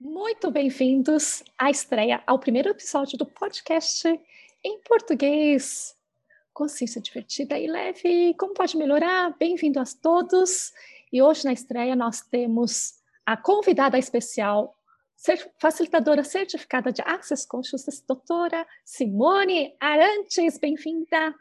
[0.00, 4.08] Muito bem-vindos à estreia ao primeiro episódio do podcast
[4.64, 5.94] em português.
[6.54, 9.36] Consciência divertida e leve, como pode melhorar?
[9.38, 10.72] Bem-vindo a todos.
[11.12, 12.94] E hoje na estreia nós temos
[13.26, 14.74] a convidada especial,
[15.58, 21.34] facilitadora certificada de Access Consciousness, doutora Simone Arantes, bem-vinda.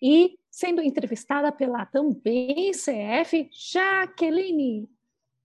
[0.00, 4.88] E sendo entrevistada pela também CF, Jaqueline.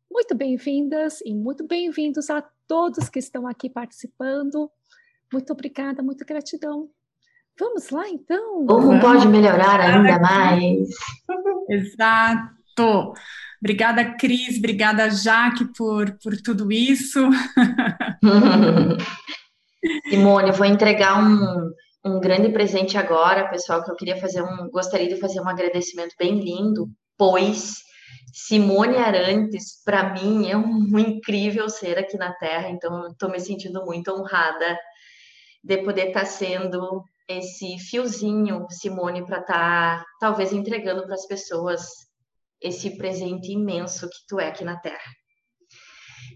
[0.10, 2.42] Muito bem-vindas e muito bem-vindos a
[2.72, 4.72] todos que estão aqui participando.
[5.30, 6.88] Muito obrigada, muita gratidão.
[7.60, 8.66] Vamos lá, então?
[8.66, 10.88] Como pode melhorar ainda mais?
[11.70, 13.14] Exato.
[13.62, 14.58] Obrigada, Cris.
[14.58, 17.20] Obrigada, Jaque, por, por tudo isso.
[20.10, 21.74] Simone, eu vou entregar um,
[22.06, 26.16] um grande presente agora, pessoal, que eu queria fazer um, gostaria de fazer um agradecimento
[26.18, 27.91] bem lindo, pois
[28.34, 33.86] Simone Arantes, para mim, é um incrível ser aqui na Terra, então estou me sentindo
[33.86, 34.78] muito honrada
[35.64, 41.28] de poder estar tá sendo esse fiozinho, Simone, para estar tá, talvez entregando para as
[41.28, 41.82] pessoas
[42.60, 45.12] esse presente imenso que tu é aqui na Terra.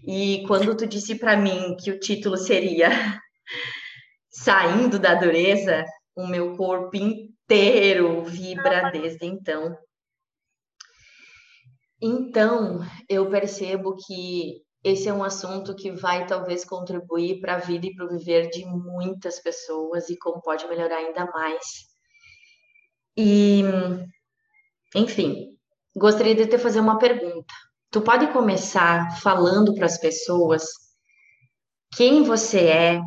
[0.04, 2.88] E quando tu disse para mim que o título seria
[4.30, 9.76] Saindo da Dureza, o meu corpo inteiro vibra desde então.
[12.00, 17.86] Então, eu percebo que esse é um assunto que vai talvez contribuir para a vida
[17.86, 21.64] e para o viver de muitas pessoas e como pode melhorar ainda mais.
[23.16, 23.62] E,
[24.94, 25.56] enfim,
[25.96, 27.52] gostaria de te fazer uma pergunta.
[27.90, 30.64] Tu pode começar falando para as pessoas
[31.96, 33.00] quem você é,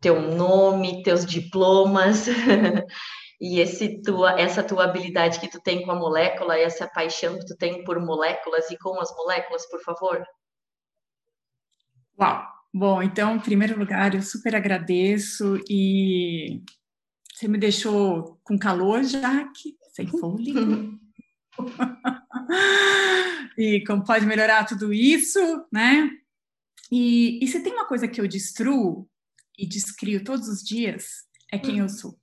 [0.00, 2.26] teu nome, teus diplomas,
[3.40, 7.46] e esse tua, essa tua habilidade que tu tem com a molécula, essa paixão que
[7.46, 10.24] tu tem por moléculas e com as moléculas, por favor?
[12.18, 12.56] Uau!
[12.72, 16.62] Bom, então, em primeiro lugar, eu super agradeço e
[17.32, 20.98] você me deixou com calor, Jaque, sem fôlego.
[23.56, 25.40] e como pode melhorar tudo isso,
[25.72, 26.10] né?
[26.92, 29.08] E, e se tem uma coisa que eu destruo
[29.58, 32.18] e descrio todos os dias, é quem eu sou.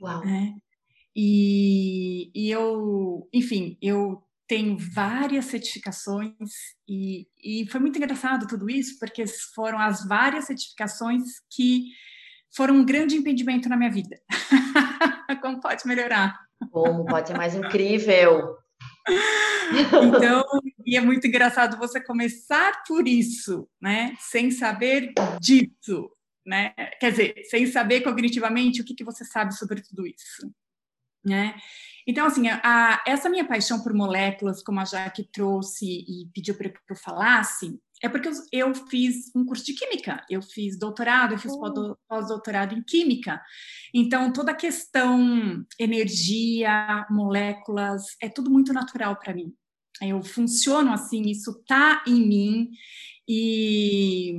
[0.00, 0.24] Uau.
[0.24, 0.54] Né?
[1.14, 6.34] E, e eu, enfim, eu tenho várias certificações
[6.88, 9.24] e, e foi muito engraçado tudo isso, porque
[9.54, 11.86] foram as várias certificações que
[12.54, 14.20] foram um grande impedimento na minha vida.
[15.42, 16.38] Como pode melhorar?
[16.70, 18.56] Como pode ser mais incrível?
[19.68, 20.44] Então,
[20.84, 24.14] e é muito engraçado você começar por isso, né?
[24.20, 26.08] Sem saber disso
[26.46, 26.70] né?
[27.00, 30.52] Quer dizer, sem saber cognitivamente o que, que você sabe sobre tudo isso,
[31.24, 31.56] né?
[32.06, 36.68] Então, assim, a, essa minha paixão por moléculas, como a Jaque trouxe e pediu para
[36.68, 41.32] que eu falasse, é porque eu, eu, fiz um curso de química, eu fiz doutorado,
[41.32, 41.96] eu fiz oh.
[42.08, 43.42] pós-doutorado em química.
[43.92, 49.52] Então, toda a questão energia, moléculas, é tudo muito natural para mim.
[50.00, 52.70] Eu funciono assim, isso tá em mim
[53.26, 54.34] e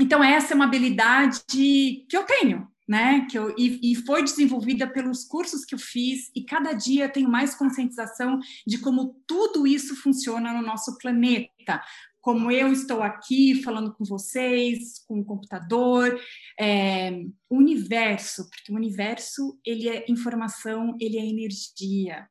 [0.00, 3.26] então, essa é uma habilidade que eu tenho, né?
[3.30, 7.30] Que eu, e, e, foi desenvolvida pelos cursos que eu fiz, e cada dia tenho
[7.30, 11.82] mais conscientização de como tudo isso funciona no nosso planeta.
[12.20, 16.20] Como eu estou aqui falando com vocês, com o computador,
[16.58, 22.28] é, o universo, porque o universo ele é informação, ele é energia.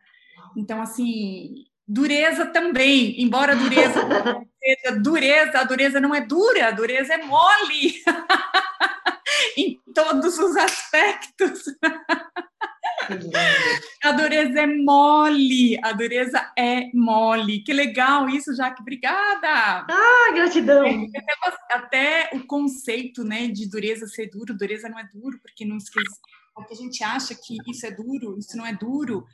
[0.55, 3.55] Então, assim, Dureza também, embora a
[4.65, 8.03] dureza dureza, a dureza não é dura, a dureza é mole
[9.57, 11.65] em todos os aspectos.
[14.03, 17.61] a dureza é mole, a dureza é mole.
[17.63, 19.85] Que legal isso, Jaque, obrigada.
[19.87, 20.87] Ah, gratidão.
[20.87, 25.77] Até, até, o conceito, né, de dureza ser duro, dureza não é duro, porque não
[25.77, 26.19] esquece,
[26.55, 29.27] porque a gente acha que isso é duro, isso não é duro.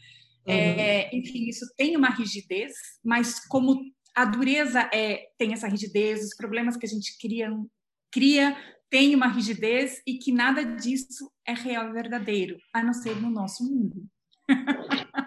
[0.46, 0.54] Uhum.
[0.54, 3.80] É, enfim, isso tem uma rigidez, mas como
[4.16, 7.50] a dureza é, tem essa rigidez, os problemas que a gente cria,
[8.12, 8.58] cria
[8.90, 13.30] tem uma rigidez e que nada disso é real e verdadeiro, a não ser no
[13.30, 14.04] nosso mundo.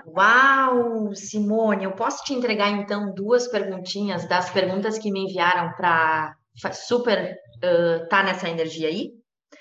[0.07, 6.37] Uau, Simone, eu posso te entregar então duas perguntinhas das perguntas que me enviaram para
[6.73, 9.13] super uh, tá nessa energia aí?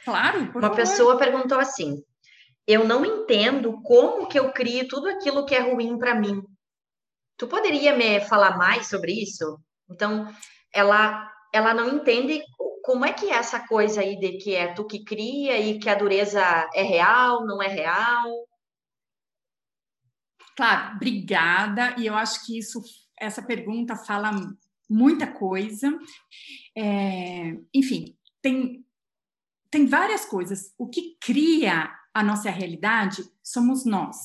[0.03, 0.41] Claro.
[0.41, 0.75] Uma favor.
[0.75, 2.03] pessoa perguntou assim:
[2.67, 6.41] eu não entendo como que eu crio tudo aquilo que é ruim para mim.
[7.37, 9.59] Tu poderia me falar mais sobre isso?
[9.89, 10.33] Então,
[10.73, 12.43] ela ela não entende
[12.83, 15.87] como é que é essa coisa aí de que é tu que cria e que
[15.87, 16.41] a dureza
[16.73, 18.27] é real, não é real?
[20.57, 21.95] Claro, obrigada.
[21.97, 22.81] E eu acho que isso,
[23.19, 24.31] essa pergunta fala
[24.89, 25.97] muita coisa.
[26.75, 28.83] É, enfim, tem,
[29.69, 30.73] tem várias coisas.
[30.77, 34.17] O que cria a nossa realidade somos nós.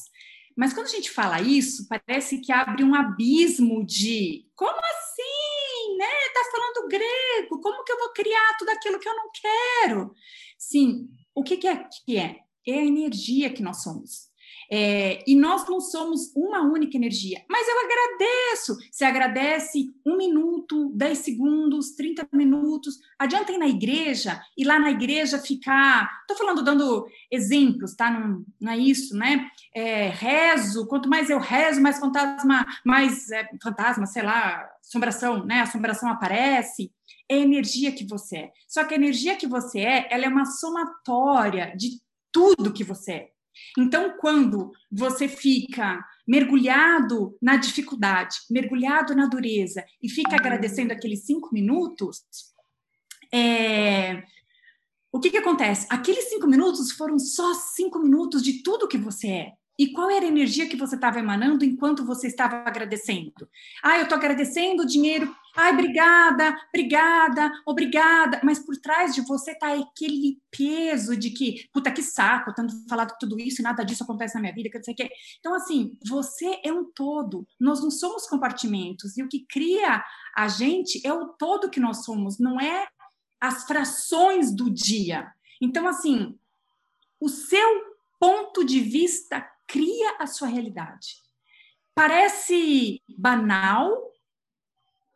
[0.58, 6.10] Mas quando a gente fala isso, parece que abre um abismo de como assim, né?
[6.34, 10.12] Tá falando grego, como que eu vou criar tudo aquilo que eu não quero?
[10.58, 12.40] Sim, o que, que é que é?
[12.66, 14.27] É a energia que nós somos.
[14.70, 18.76] É, e nós não somos uma única energia, mas eu agradeço.
[18.90, 22.98] Você agradece um minuto, dez segundos, 30 minutos.
[23.18, 26.20] Adianta ir na igreja e lá na igreja ficar.
[26.20, 28.10] Estou falando, dando exemplos, tá?
[28.10, 29.48] Não, não é isso, né?
[29.74, 35.62] É, rezo, quanto mais eu rezo, mais fantasma, mais é, fantasma, sei lá, assombração, né?
[35.62, 36.92] Assombração aparece.
[37.26, 38.52] É a energia que você é.
[38.66, 42.00] Só que a energia que você é, ela é uma somatória de
[42.30, 43.38] tudo que você é.
[43.78, 51.49] Então, quando você fica mergulhado na dificuldade, mergulhado na dureza e fica agradecendo aqueles cinco
[51.52, 52.22] minutos,
[53.32, 54.22] é...
[55.12, 55.87] o que, que acontece?
[55.90, 59.52] Aqueles cinco minutos foram só cinco minutos de tudo que você é.
[59.78, 63.49] E qual era a energia que você estava emanando enquanto você estava agradecendo?
[63.81, 65.32] Ah, eu estou agradecendo o dinheiro.
[65.60, 68.40] Ai, obrigada, obrigada, obrigada.
[68.44, 73.16] Mas por trás de você está aquele peso de que, puta, que saco, tanto falado
[73.19, 75.10] tudo isso e nada disso acontece na minha vida, que não sei o quê.
[75.40, 77.44] Então, assim, você é um todo.
[77.58, 79.19] Nós não somos compartimentos.
[79.19, 80.05] E o que cria
[80.37, 82.87] a gente é o todo que nós somos, não é
[83.40, 85.28] as frações do dia.
[85.61, 86.38] Então, assim,
[87.19, 87.69] o seu
[88.20, 91.16] ponto de vista cria a sua realidade.
[91.96, 94.07] Parece banal,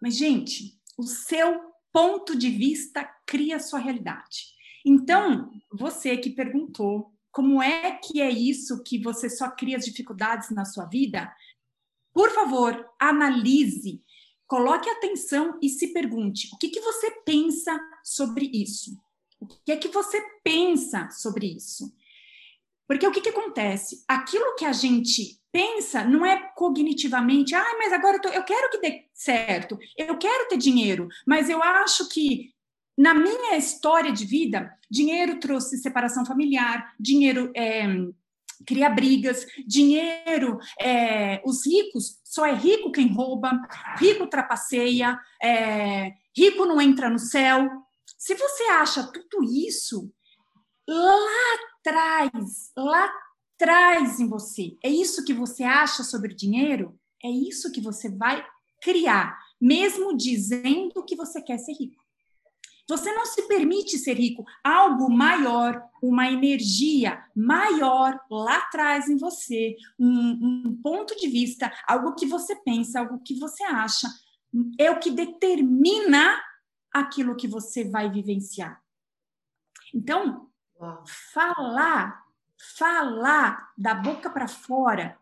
[0.02, 1.60] mas, gente, o seu
[1.92, 4.52] ponto de vista cria a sua realidade.
[4.84, 10.50] Então, você que perguntou como é que é isso que você só cria as dificuldades
[10.50, 11.32] na sua vida,
[12.12, 14.02] por favor, analise,
[14.44, 18.98] coloque atenção e se pergunte: o que, que você pensa sobre isso?
[19.38, 21.94] O que é que você pensa sobre isso?
[22.86, 24.04] Porque o que, que acontece?
[24.08, 28.70] Aquilo que a gente pensa não é cognitivamente, ah, mas agora eu, tô, eu quero
[28.70, 32.50] que dê certo, eu quero ter dinheiro, mas eu acho que
[32.96, 37.86] na minha história de vida, dinheiro trouxe separação familiar, dinheiro é,
[38.66, 43.50] cria brigas, dinheiro, é, os ricos, só é rico quem rouba,
[43.98, 47.68] rico trapaceia, é, rico não entra no céu.
[48.18, 50.10] Se você acha tudo isso,
[50.88, 53.12] lá atrás, lá
[53.54, 54.76] atrás em você.
[54.82, 56.98] É isso que você acha sobre dinheiro?
[57.22, 58.44] É isso que você vai
[58.80, 62.02] criar, mesmo dizendo que você quer ser rico.
[62.88, 64.44] Você não se permite ser rico.
[64.62, 72.14] Algo maior, uma energia maior lá atrás em você, um, um ponto de vista, algo
[72.14, 74.08] que você pensa, algo que você acha,
[74.78, 76.38] é o que determina
[76.92, 78.82] aquilo que você vai vivenciar.
[79.94, 80.51] Então,
[81.32, 82.24] Falar,
[82.78, 85.18] falar da boca para fora.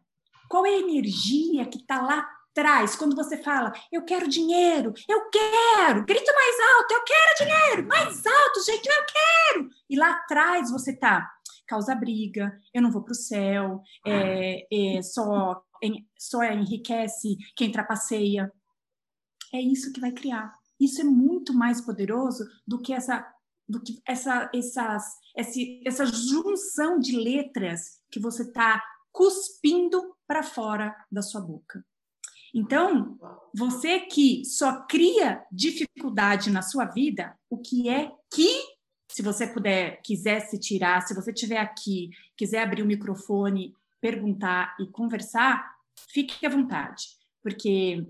[0.48, 2.96] Qual é a energia que está lá atrás?
[2.96, 8.26] Quando você fala, eu quero dinheiro, eu quero, grita mais alto, eu quero dinheiro, mais
[8.26, 9.70] alto, gente, eu quero.
[9.88, 11.30] E lá atrás você tá,
[11.66, 15.62] causa briga, eu não vou para o céu, é, é, só,
[16.18, 18.52] só enriquece quem trapaceia.
[19.52, 20.54] É isso que vai criar.
[20.80, 23.24] Isso é muito mais poderoso do que essa
[23.70, 25.04] do que essa, essas,
[25.86, 31.84] essa junção de letras que você está cuspindo para fora da sua boca.
[32.52, 33.18] Então,
[33.54, 38.60] você que só cria dificuldade na sua vida, o que é que,
[39.08, 44.76] se você puder, quiser se tirar, se você estiver aqui, quiser abrir o microfone, perguntar
[44.80, 45.76] e conversar,
[46.08, 47.04] fique à vontade,
[47.42, 48.04] porque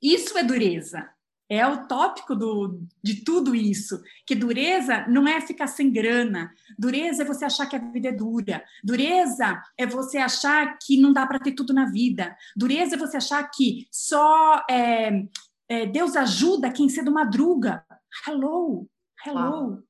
[0.00, 1.08] isso é dureza.
[1.54, 4.02] É o tópico do, de tudo isso.
[4.26, 6.52] Que dureza não é ficar sem grana.
[6.76, 8.64] Dureza é você achar que a vida é dura.
[8.82, 12.36] Dureza é você achar que não dá para ter tudo na vida.
[12.56, 15.24] Dureza é você achar que só é,
[15.68, 17.84] é, Deus ajuda quem cedo madruga.
[18.26, 18.88] Hello,
[19.24, 19.80] hello.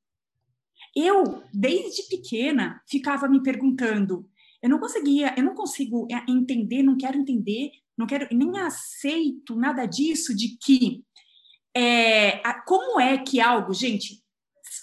[0.95, 4.29] Eu, desde pequena, ficava me perguntando.
[4.63, 9.57] Eu não conseguia, eu não consigo é, entender, não quero entender, não quero, nem aceito
[9.57, 11.03] nada disso de que
[11.77, 14.23] é, como é que algo, gente,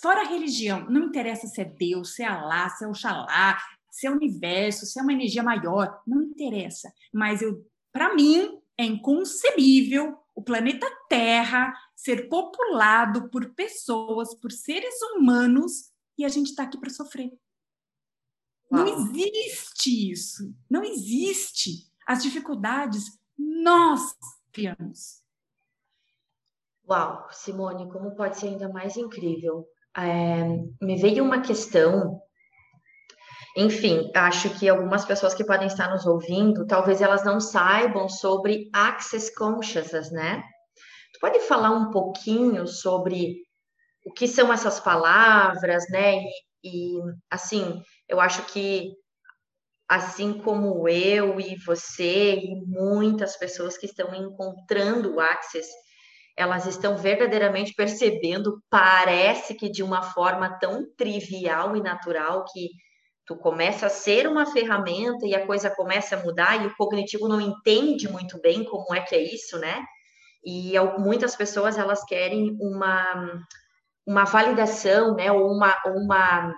[0.01, 3.57] fora a religião, não interessa se é Deus, se é Alá, se é Oxalá,
[3.89, 6.91] se é o universo, se é uma energia maior, não interessa.
[7.13, 14.95] Mas eu, para mim, é inconcebível o planeta Terra ser populado por pessoas, por seres
[15.01, 17.31] humanos, e a gente está aqui para sofrer.
[18.71, 18.85] Uau.
[18.85, 20.55] Não existe isso.
[20.69, 21.91] Não existe.
[22.07, 24.15] As dificuldades nós
[24.51, 25.20] criamos.
[26.91, 29.65] Uau, Simone, como pode ser ainda mais incrível?
[29.95, 30.43] É,
[30.81, 32.19] me veio uma questão.
[33.55, 38.69] Enfim, acho que algumas pessoas que podem estar nos ouvindo, talvez elas não saibam sobre
[38.73, 40.43] Access Consciousness, né?
[41.13, 43.37] Tu pode falar um pouquinho sobre
[44.05, 46.17] o que são essas palavras, né?
[46.17, 46.27] E,
[46.61, 48.91] e assim, eu acho que
[49.87, 55.69] assim como eu e você e muitas pessoas que estão encontrando o Access,
[56.41, 62.69] elas estão verdadeiramente percebendo, parece que de uma forma tão trivial e natural que
[63.25, 67.27] tu começa a ser uma ferramenta e a coisa começa a mudar e o cognitivo
[67.27, 69.83] não entende muito bem como é que é isso, né?
[70.43, 73.43] E muitas pessoas elas querem uma
[74.05, 76.53] uma validação, né, ou uma uma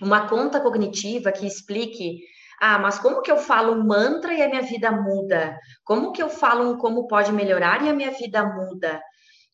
[0.00, 2.20] uma conta cognitiva que explique
[2.60, 5.56] ah, mas como que eu falo um mantra e a minha vida muda?
[5.84, 9.00] Como que eu falo um como pode melhorar e a minha vida muda?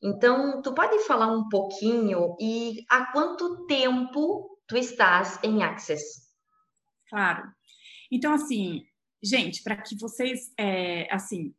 [0.04, 6.22] Então, tu pode falar um pouquinho e há quanto tempo tu estás em Access?
[7.08, 7.42] Claro.
[8.12, 8.82] Então, assim,
[9.22, 11.54] gente, para que vocês, é, assim,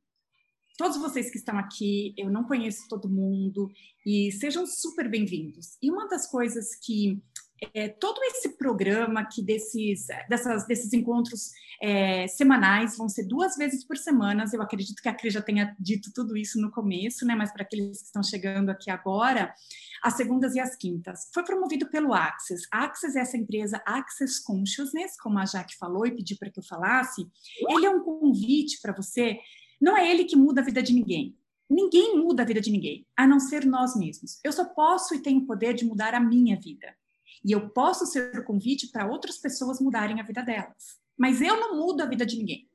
[0.77, 3.71] todos vocês que estão aqui, eu não conheço todo mundo
[4.05, 5.75] e sejam super bem-vindos.
[5.81, 7.19] E uma das coisas que
[7.73, 13.85] é, todo esse programa que desses, dessas, desses encontros é, semanais vão ser duas vezes
[13.85, 14.45] por semana.
[14.51, 17.35] Eu acredito que a Cris já tenha dito tudo isso no começo, né?
[17.35, 19.53] Mas para aqueles que estão chegando aqui agora,
[20.03, 21.29] as segundas e as quintas.
[21.33, 22.67] Foi promovido pelo Access.
[22.71, 26.63] A é essa empresa Access Consciousness, como a Jaque falou e pediu para que eu
[26.63, 27.25] falasse.
[27.69, 29.39] Ele é um convite para você.
[29.81, 31.37] Não é ele que muda a vida de ninguém.
[31.69, 34.39] Ninguém muda a vida de ninguém, a não ser nós mesmos.
[34.43, 36.95] Eu só posso e tenho o poder de mudar a minha vida.
[37.45, 40.97] E eu posso ser o convite para outras pessoas mudarem a vida delas.
[41.15, 42.67] Mas eu não mudo a vida de ninguém.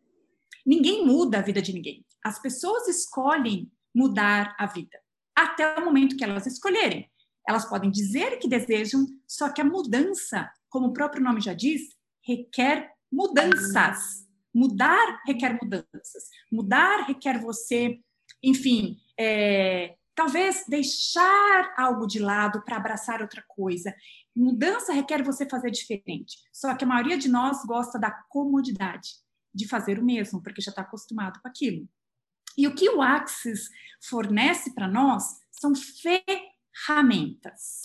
[0.65, 2.07] Ninguém muda a vida de ninguém.
[2.25, 4.97] As pessoas escolhem mudar a vida
[5.35, 7.11] até o momento que elas escolherem.
[7.49, 11.83] Elas podem dizer que desejam, só que a mudança, como o próprio nome já diz,
[12.25, 14.29] requer mudanças.
[14.55, 16.29] Mudar requer mudanças.
[16.53, 17.99] Mudar requer você,
[18.43, 23.95] enfim, é, talvez deixar algo de lado para abraçar outra coisa.
[24.35, 26.39] Mudança requer você fazer diferente.
[26.53, 29.11] Só que a maioria de nós gosta da comodidade,
[29.53, 31.89] de fazer o mesmo, porque já está acostumado com aquilo.
[32.57, 33.69] E o que o Axis
[34.01, 37.83] fornece para nós são ferramentas.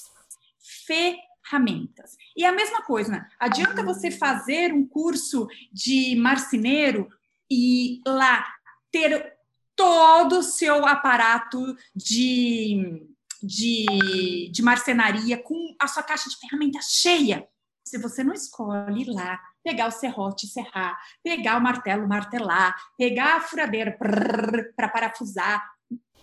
[0.85, 2.15] Ferramentas.
[2.35, 3.29] E a mesma coisa, né?
[3.39, 7.09] adianta você fazer um curso de marceneiro
[7.49, 8.45] e lá
[8.91, 9.35] ter
[9.75, 13.14] todo o seu aparato de
[13.45, 17.47] de, de marcenaria com a sua caixa de ferramentas cheia.
[17.83, 23.37] Se você não escolhe ir lá, pegar o serrote, serrar, pegar o martelo, martelar, pegar
[23.37, 25.63] a furadeira para parafusar,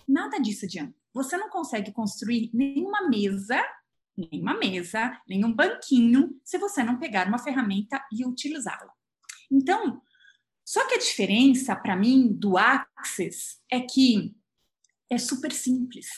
[0.09, 0.95] nada disso adianta.
[1.15, 3.63] Você não consegue construir nenhuma mesa,
[4.17, 8.93] nenhuma mesa, nenhum banquinho, se você não pegar uma ferramenta e utilizá-la.
[9.51, 10.01] Então,
[10.65, 14.35] só que a diferença para mim do Axis é que
[15.11, 16.09] é super simples.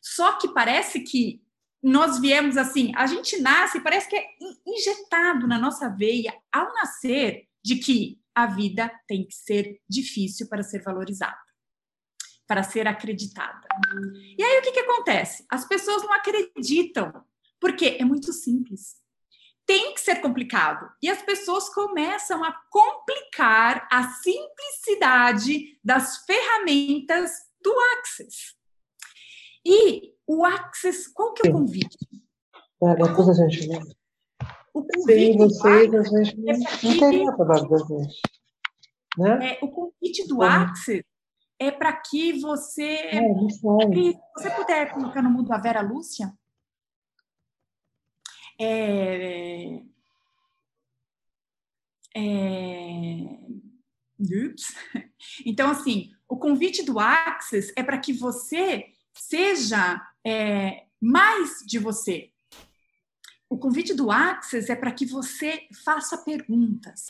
[0.00, 1.42] Só que parece que
[1.82, 4.26] nós viemos assim, a gente nasce, parece que é
[4.66, 10.62] injetado na nossa veia ao nascer de que a vida tem que ser difícil para
[10.62, 11.38] ser valorizada,
[12.46, 13.66] para ser acreditada.
[14.38, 15.44] E aí o que, que acontece?
[15.50, 17.24] As pessoas não acreditam,
[17.58, 18.96] porque é muito simples.
[19.66, 20.90] Tem que ser complicado.
[21.02, 27.30] E as pessoas começam a complicar a simplicidade das ferramentas
[27.62, 28.59] do Access.
[29.64, 31.98] E o Access, qual que é o convite?
[32.82, 33.78] É, depois a gente vê.
[34.72, 38.20] O convite Sim, vocês, a gente não, é não tem nada da gente.
[39.18, 39.52] Né?
[39.52, 41.04] É, o convite do Access
[41.58, 42.82] é para que você.
[42.82, 46.32] É, se você puder colocar no mundo a Vera Lúcia.
[48.58, 49.82] É,
[52.16, 53.40] é,
[54.20, 54.74] ups.
[55.44, 58.86] Então, assim, o convite do Access é para que você
[59.20, 62.30] seja é, mais de você.
[63.48, 67.08] O convite do Access é para que você faça perguntas.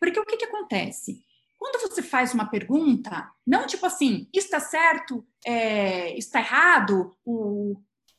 [0.00, 1.24] Porque o que, que acontece?
[1.58, 7.76] Quando você faz uma pergunta, não tipo assim, está certo, é, está errado, o,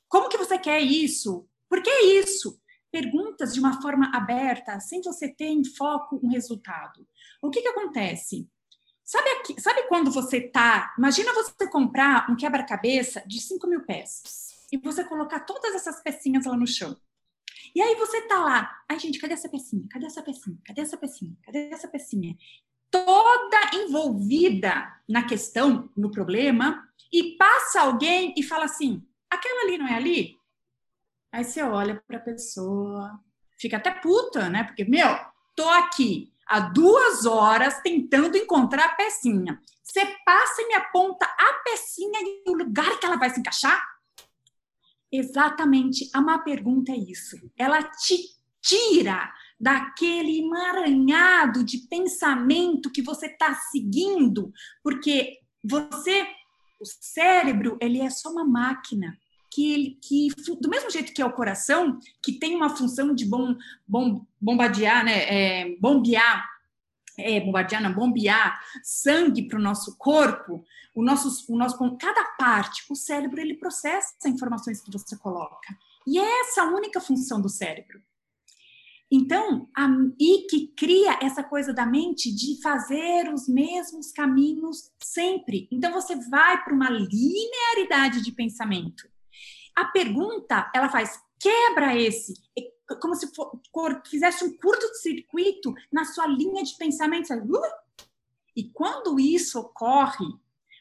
[0.07, 1.45] como que você quer isso?
[1.67, 2.61] Por que isso?
[2.91, 7.05] Perguntas de uma forma aberta, sem você ter em foco um resultado.
[7.41, 8.47] O que, que acontece?
[9.13, 10.91] Sabe, aqui, sabe quando você tá.
[10.97, 16.47] Imagina você comprar um quebra-cabeça de 5 mil peças e você colocar todas essas pecinhas
[16.47, 16.97] lá no chão.
[17.75, 18.75] E aí você tá lá.
[18.89, 19.85] Ai, gente, cadê essa pecinha?
[19.91, 20.57] Cadê essa pecinha?
[20.65, 21.37] Cadê essa pecinha?
[21.43, 22.35] Cadê essa pecinha?
[22.89, 29.87] Toda envolvida na questão, no problema, e passa alguém e fala assim: aquela ali não
[29.87, 30.39] é ali?
[31.31, 33.19] Aí você olha para a pessoa,
[33.59, 34.63] fica até puta, né?
[34.63, 35.07] Porque, meu,
[35.55, 39.61] tô aqui há duas horas tentando encontrar a pecinha.
[39.83, 43.81] Você passa e me aponta a pecinha e o lugar que ela vai se encaixar?
[45.11, 47.37] Exatamente, a má pergunta é isso.
[47.57, 48.17] Ela te
[48.61, 56.27] tira daquele emaranhado de pensamento que você está seguindo, porque você,
[56.79, 59.17] o cérebro, ele é só uma máquina
[59.53, 60.29] que, que
[60.59, 63.55] do mesmo jeito que é o coração, que tem uma função de bom,
[63.87, 66.49] bom, bombardear, né, é, bombear,
[67.17, 72.83] é, bombardear, não, bombear sangue para o nosso corpo, o nosso, o nosso, cada parte,
[72.89, 75.77] o cérebro ele processa as informações que você coloca.
[76.07, 78.01] E é essa a única função do cérebro.
[79.11, 79.87] Então, a,
[80.19, 85.67] e que cria essa coisa da mente de fazer os mesmos caminhos sempre.
[85.71, 89.12] Então, você vai para uma linearidade de pensamento.
[89.75, 96.27] A pergunta, ela faz, quebra esse, é como se for, fizesse um curto-circuito na sua
[96.27, 97.27] linha de pensamento.
[97.27, 97.47] Sabe?
[98.55, 100.25] E quando isso ocorre,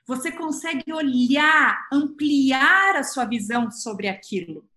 [0.07, 4.69] você consegue olhar, ampliar a sua visão sobre aquilo.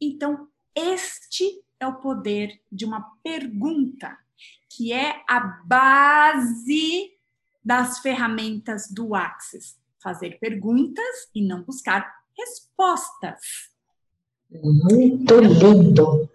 [0.00, 4.16] Então, este é o poder de uma pergunta,
[4.68, 7.12] que é a base
[7.62, 9.78] das ferramentas do Axis.
[10.02, 13.40] Fazer perguntas e não buscar respostas.
[14.50, 16.28] Muito lindo.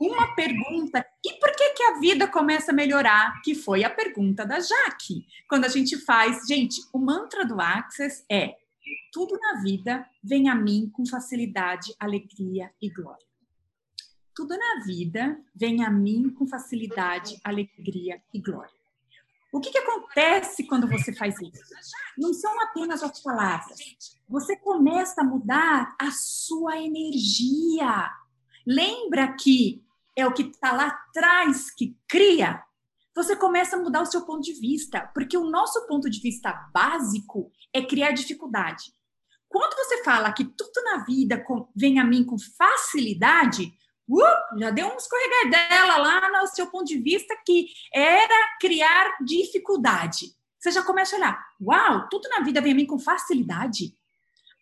[0.00, 3.42] Uma pergunta, e por que, que a vida começa a melhorar?
[3.42, 5.26] Que foi a pergunta da Jaque.
[5.48, 8.54] Quando a gente faz, gente, o mantra do Access é:
[9.12, 13.26] tudo na vida vem a mim com facilidade, alegria e glória.
[14.34, 18.77] Tudo na vida vem a mim com facilidade, alegria e glória.
[19.52, 21.74] O que, que acontece quando você faz isso?
[22.16, 23.78] Não são apenas as palavras.
[24.28, 28.10] Você começa a mudar a sua energia.
[28.66, 29.82] Lembra que
[30.14, 32.62] é o que está lá atrás que cria?
[33.14, 36.52] Você começa a mudar o seu ponto de vista, porque o nosso ponto de vista
[36.72, 38.92] básico é criar dificuldade.
[39.48, 41.42] Quando você fala que tudo na vida
[41.74, 43.72] vem a mim com facilidade,
[44.08, 50.34] uh, já deu um escorregadela lá no seu ponto de vista que era criar dificuldade.
[50.58, 53.96] Você já começa a olhar, uau, tudo na vida vem a mim com facilidade.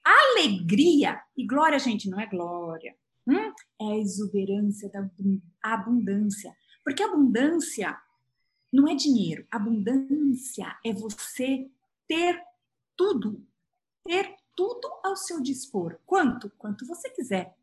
[0.04, 2.94] Alegria e glória, gente, não é glória.
[3.26, 3.52] Hum?
[3.80, 5.09] É a exuberância da
[5.62, 6.54] abundância.
[6.85, 7.98] Porque abundância
[8.72, 9.46] não é dinheiro.
[9.50, 11.68] Abundância é você
[12.06, 12.40] ter
[12.94, 13.44] tudo.
[14.04, 15.98] Ter tudo ao seu dispor.
[16.06, 16.50] Quanto?
[16.56, 17.56] Quanto você quiser.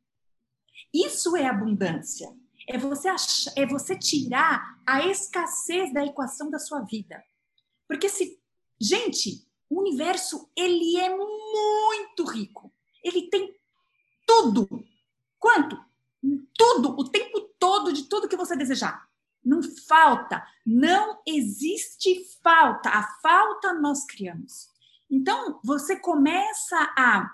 [0.94, 2.30] Isso é abundância.
[2.68, 7.22] É você, achar, é você tirar a escassez da equação da sua vida.
[7.88, 8.40] Porque se,
[8.80, 12.72] gente, o universo ele é muito rico.
[13.04, 13.54] Ele tem
[14.26, 14.68] tudo.
[15.38, 15.78] Quanto?
[16.56, 19.08] Tudo, o tempo todo de tudo que você desejar.
[19.44, 22.90] Não falta, não existe falta.
[22.90, 24.70] A falta nós criamos.
[25.10, 27.30] Então, você começa a,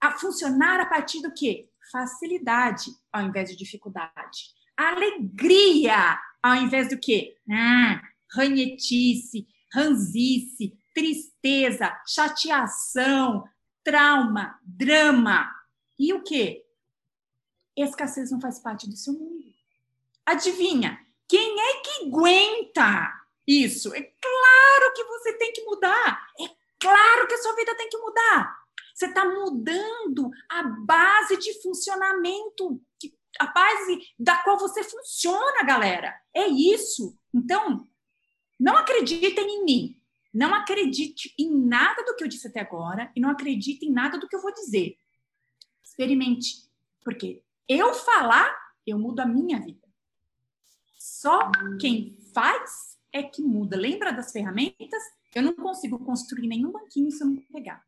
[0.00, 1.67] a funcionar a partir do quê?
[1.90, 4.52] Facilidade ao invés de dificuldade.
[4.76, 7.36] Alegria ao invés do quê?
[7.48, 8.00] Hum,
[8.32, 13.44] ranhetice, ranzice, tristeza, chateação,
[13.82, 15.50] trauma, drama.
[15.98, 16.64] E o quê?
[17.76, 19.52] Escassez não faz parte do seu mundo.
[20.26, 20.98] Adivinha?
[21.28, 23.12] Quem é que aguenta
[23.46, 23.94] isso?
[23.94, 26.28] É claro que você tem que mudar.
[26.40, 26.48] É
[26.78, 28.58] claro que a sua vida tem que mudar.
[28.94, 32.80] Você está mudando a base de funcionamento,
[33.38, 36.14] a base da qual você funciona, galera.
[36.34, 37.16] É isso.
[37.32, 37.86] Então,
[38.58, 39.94] não acreditem em mim.
[40.32, 44.18] Não acredite em nada do que eu disse até agora e não acredite em nada
[44.18, 44.96] do que eu vou dizer.
[45.82, 46.68] Experimente.
[47.02, 48.54] Porque eu falar,
[48.86, 49.86] eu mudo a minha vida.
[50.98, 53.76] Só quem faz é que muda.
[53.76, 55.02] Lembra das ferramentas?
[55.34, 57.84] Eu não consigo construir nenhum banquinho se eu não pegar.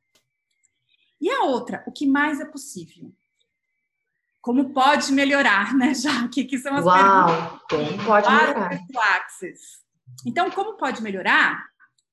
[1.20, 3.12] E a outra, o que mais é possível?
[4.40, 6.44] Como pode melhorar, né, Jaque?
[6.44, 7.94] Que são as Uau, perguntas.
[7.96, 8.70] Como pode melhorar?
[10.26, 11.62] Então, como pode melhorar?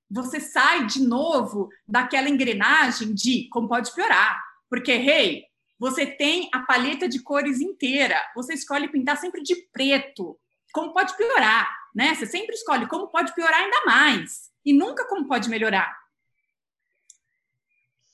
[0.10, 4.42] Você sai de novo daquela engrenagem de como pode piorar.
[4.70, 5.46] Porque, hey,
[5.80, 8.20] você tem a paleta de cores inteira.
[8.36, 10.38] Você escolhe pintar sempre de preto.
[10.74, 12.14] Como pode piorar, né?
[12.14, 14.50] Você sempre escolhe como pode piorar ainda mais.
[14.66, 15.96] E nunca como pode melhorar.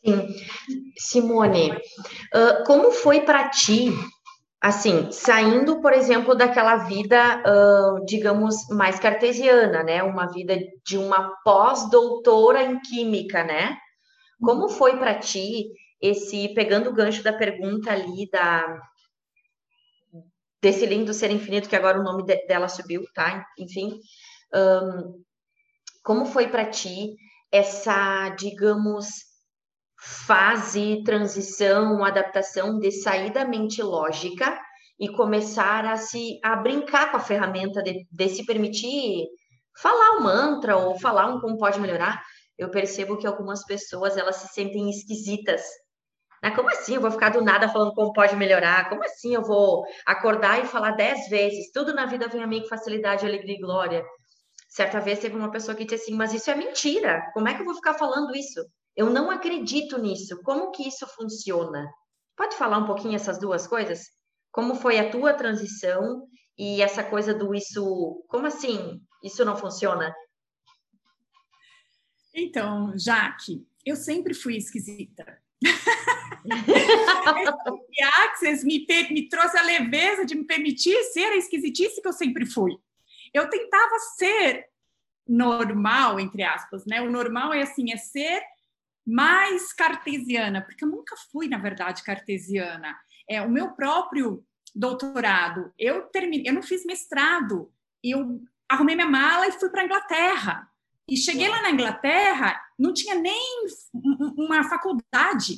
[0.06, 0.28] Sim.
[0.98, 3.90] Simone, uh, como foi para ti,
[4.62, 10.04] assim, saindo, por exemplo, daquela vida, uh, digamos, mais cartesiana, né?
[10.04, 13.78] Uma vida de uma pós-doutora em química, né?
[14.42, 15.70] Como foi para ti
[16.02, 18.82] esse pegando o gancho da pergunta ali da
[20.62, 23.46] desse lindo ser infinito que agora o nome de, dela subiu, tá?
[23.60, 24.00] Enfim,
[24.56, 25.22] um,
[26.04, 27.16] como foi para ti
[27.52, 29.33] essa, digamos,
[30.06, 34.60] fase, transição, adaptação de sair da mente lógica
[35.00, 39.28] e começar a se a brincar com a ferramenta de, de se permitir
[39.82, 42.22] falar um mantra ou falar um como pode melhorar.
[42.58, 45.62] Eu percebo que algumas pessoas elas se sentem esquisitas.
[46.44, 46.52] Né?
[46.52, 48.90] Como assim eu vou ficar do nada falando como pode melhorar?
[48.90, 51.72] Como assim eu vou acordar e falar dez vezes?
[51.72, 54.04] Tudo na vida vem a mim com facilidade, alegria e glória.
[54.68, 57.22] Certa vez teve uma pessoa que disse assim, mas isso é mentira.
[57.34, 58.60] Como é que eu vou ficar falando isso?
[58.96, 60.42] Eu não acredito nisso.
[60.44, 61.92] Como que isso funciona?
[62.36, 64.12] Pode falar um pouquinho essas duas coisas?
[64.52, 66.28] Como foi a tua transição
[66.58, 68.24] e essa coisa do isso?
[68.28, 69.02] Como assim?
[69.24, 70.14] Isso não funciona?
[72.34, 75.42] Então, Jaque, eu sempre fui esquisita.
[78.04, 82.14] a Access me, me trouxe a leveza de me permitir ser a esquisitice que eu
[82.14, 82.76] sempre fui.
[83.34, 84.68] Eu tentava ser
[85.28, 87.02] normal, entre aspas, né?
[87.02, 88.44] O normal é assim, é ser
[89.06, 92.98] mais cartesiana, porque eu nunca fui, na verdade, cartesiana.
[93.30, 97.72] É, o meu próprio doutorado, eu terminei, eu não fiz mestrado,
[98.04, 100.68] eu arrumei minha mala e fui para a Inglaterra.
[101.08, 103.66] E cheguei lá na Inglaterra, não tinha nem
[104.38, 105.58] uma faculdade.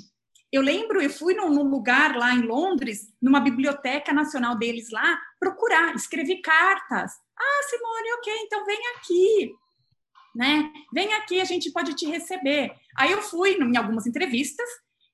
[0.52, 5.20] Eu lembro, eu fui num, num, lugar lá em Londres, numa biblioteca nacional deles lá,
[5.40, 7.12] procurar, escrevi cartas.
[7.38, 9.56] Ah, Simone, ok, então vem aqui
[10.36, 10.72] né?
[10.94, 12.74] Vem aqui, a gente pode te receber.
[12.98, 14.68] Aí eu fui em algumas entrevistas,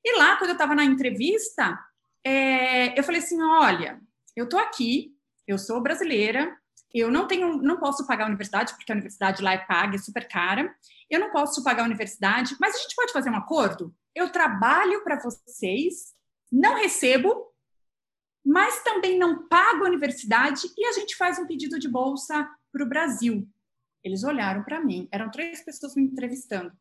[0.04, 1.80] e lá, quando eu estava na entrevista,
[2.26, 4.02] é, eu falei assim: olha,
[4.36, 5.12] eu estou aqui,
[5.48, 6.58] eu sou brasileira,
[6.94, 10.00] eu não tenho, não posso pagar a universidade, porque a universidade lá é paga, é
[10.00, 10.76] super cara.
[11.10, 13.96] Eu não posso pagar a universidade, mas a gente pode fazer um acordo?
[14.16, 16.14] Eu trabalho para vocês,
[16.52, 17.48] não recebo,
[18.46, 22.84] mas também não pago a universidade e a gente faz um pedido de bolsa para
[22.84, 23.48] o Brasil.
[24.04, 26.72] Eles olharam para mim, eram três pessoas me entrevistando.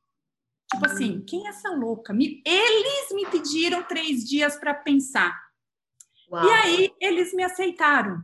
[0.72, 1.24] Tipo assim, hum.
[1.26, 2.12] quem é essa louca?
[2.12, 5.36] Me, eles me pediram três dias para pensar.
[6.30, 6.46] Uau.
[6.46, 8.22] E aí eles me aceitaram.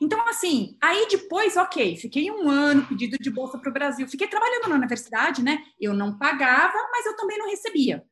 [0.00, 4.28] Então, assim, aí depois, ok, fiquei um ano pedido de bolsa para o Brasil, fiquei
[4.28, 5.64] trabalhando na universidade, né?
[5.80, 8.04] Eu não pagava, mas eu também não recebia.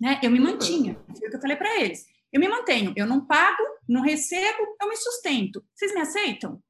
[0.00, 0.18] Né?
[0.22, 2.06] Eu me mantinha, foi o que eu falei para eles.
[2.32, 5.64] Eu me mantenho, eu não pago, não recebo, eu me sustento.
[5.74, 6.62] Vocês me aceitam?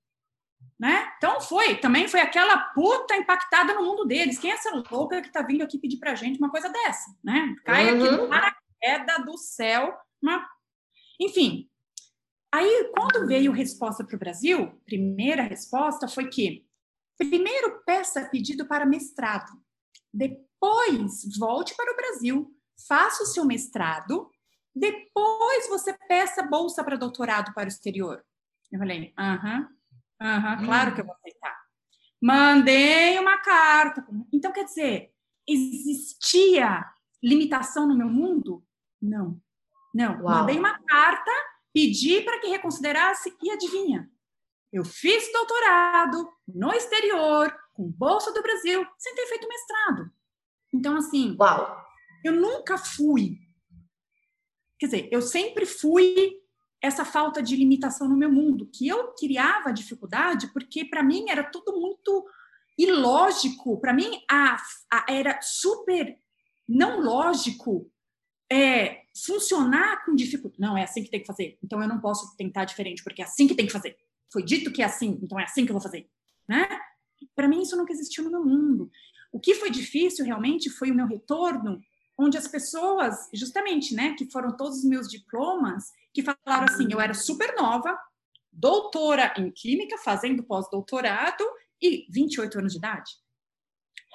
[0.79, 1.13] Né?
[1.17, 4.39] Então foi, também foi aquela puta impactada no mundo deles.
[4.39, 7.57] Quem é essa louca que tá vindo aqui pedir pra gente uma coisa dessa, né?
[7.65, 8.05] Cai uhum.
[8.05, 10.47] aqui do paraquedas do céu, uma...
[11.21, 11.69] enfim.
[12.53, 16.65] Aí, quando veio resposta para o Brasil, primeira resposta foi que
[17.19, 19.51] primeiro peça pedido para mestrado,
[20.15, 22.51] depois volte para o Brasil,
[22.87, 24.31] faça o seu mestrado,
[24.75, 28.25] depois você peça bolsa para doutorado para o exterior.
[28.71, 29.69] Eu falei, aham,
[30.21, 31.57] Uhum, claro que eu vou aceitar.
[32.21, 34.07] Mandei uma carta.
[34.33, 35.13] Então, quer dizer,
[35.47, 36.85] existia
[37.23, 38.65] limitação no meu mundo?
[39.01, 39.41] Não.
[39.95, 40.21] Não.
[40.23, 40.41] Uau.
[40.41, 41.31] Mandei uma carta,
[41.73, 44.11] pedi para que reconsiderasse e adivinha?
[44.73, 50.11] Eu fiz doutorado no exterior, com Bolsa do Brasil, sem ter feito mestrado.
[50.75, 51.81] Então, assim, Uau.
[52.25, 53.39] eu nunca fui.
[54.79, 56.37] Quer dizer, eu sempre fui
[56.81, 61.43] essa falta de limitação no meu mundo, que eu criava dificuldade porque para mim era
[61.43, 62.27] tudo muito
[62.79, 64.57] ilógico, para mim a,
[64.93, 66.17] a, era super
[66.69, 67.91] não lógico
[68.51, 70.61] é, funcionar com dificuldade.
[70.61, 71.59] Não, é assim que tem que fazer.
[71.63, 73.97] Então eu não posso tentar diferente porque é assim que tem que fazer.
[74.33, 76.09] Foi dito que é assim, então é assim que eu vou fazer,
[76.49, 76.69] né?
[77.35, 78.91] Para mim isso nunca existiu no meu mundo.
[79.33, 81.81] O que foi difícil realmente foi o meu retorno,
[82.17, 87.01] onde as pessoas, justamente, né, que foram todos os meus diplomas, que falaram assim: eu
[87.01, 87.97] era super nova,
[88.53, 91.45] doutora em química, fazendo pós-doutorado
[91.81, 93.11] e 28 anos de idade.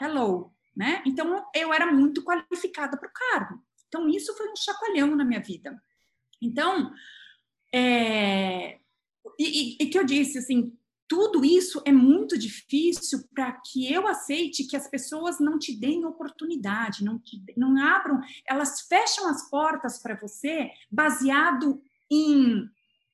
[0.02, 1.02] Hello, né?
[1.06, 3.64] Então eu era muito qualificada para o cargo.
[3.88, 5.82] Então isso foi um chacoalhão na minha vida.
[6.42, 6.92] Então,
[7.74, 8.80] é...
[9.40, 14.08] e, e, e que eu disse assim, tudo isso é muito difícil para que eu
[14.08, 19.50] aceite que as pessoas não te deem oportunidade, não, te, não abram, elas fecham as
[19.50, 21.82] portas para você baseado
[22.14, 22.70] em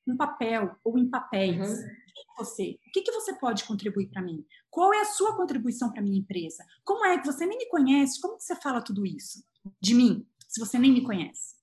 [0.06, 1.68] um papel ou em papéis.
[1.68, 1.86] Uhum.
[1.86, 2.78] É você?
[2.86, 4.44] O que, que você pode contribuir para mim?
[4.70, 6.64] Qual é a sua contribuição para minha empresa?
[6.84, 8.20] Como é que você nem me conhece?
[8.20, 9.44] Como que você fala tudo isso
[9.80, 11.54] de mim, se você nem me conhece?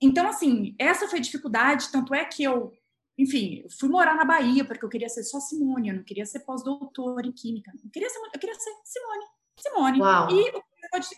[0.00, 2.72] Então, assim, essa foi a dificuldade, tanto é que eu,
[3.18, 6.40] enfim, fui morar na Bahia, porque eu queria ser só Simone, eu não queria ser
[6.40, 9.24] pós-doutor em Química, eu queria ser, eu queria ser Simone,
[9.58, 10.00] Simone.
[10.00, 10.30] Uau.
[10.30, 10.50] E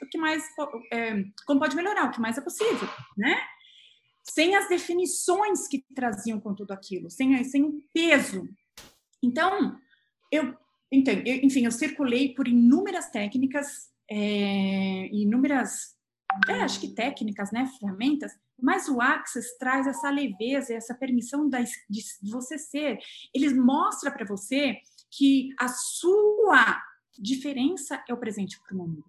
[0.02, 0.44] o que mais,
[0.92, 3.40] é, como pode melhorar, o que mais é possível, né?
[4.22, 8.48] Sem as definições que traziam com tudo aquilo, sem, sem o peso.
[9.22, 9.76] Então,
[10.30, 10.54] eu,
[10.90, 15.96] então, eu, enfim, eu circulei por inúmeras técnicas, é, inúmeras,
[16.48, 21.64] é, acho que técnicas, né, ferramentas, mas o Access traz essa leveza, essa permissão de,
[21.88, 22.98] de você ser.
[23.34, 24.78] Ele mostra para você
[25.10, 26.80] que a sua
[27.18, 29.04] diferença é o presente para o mundo.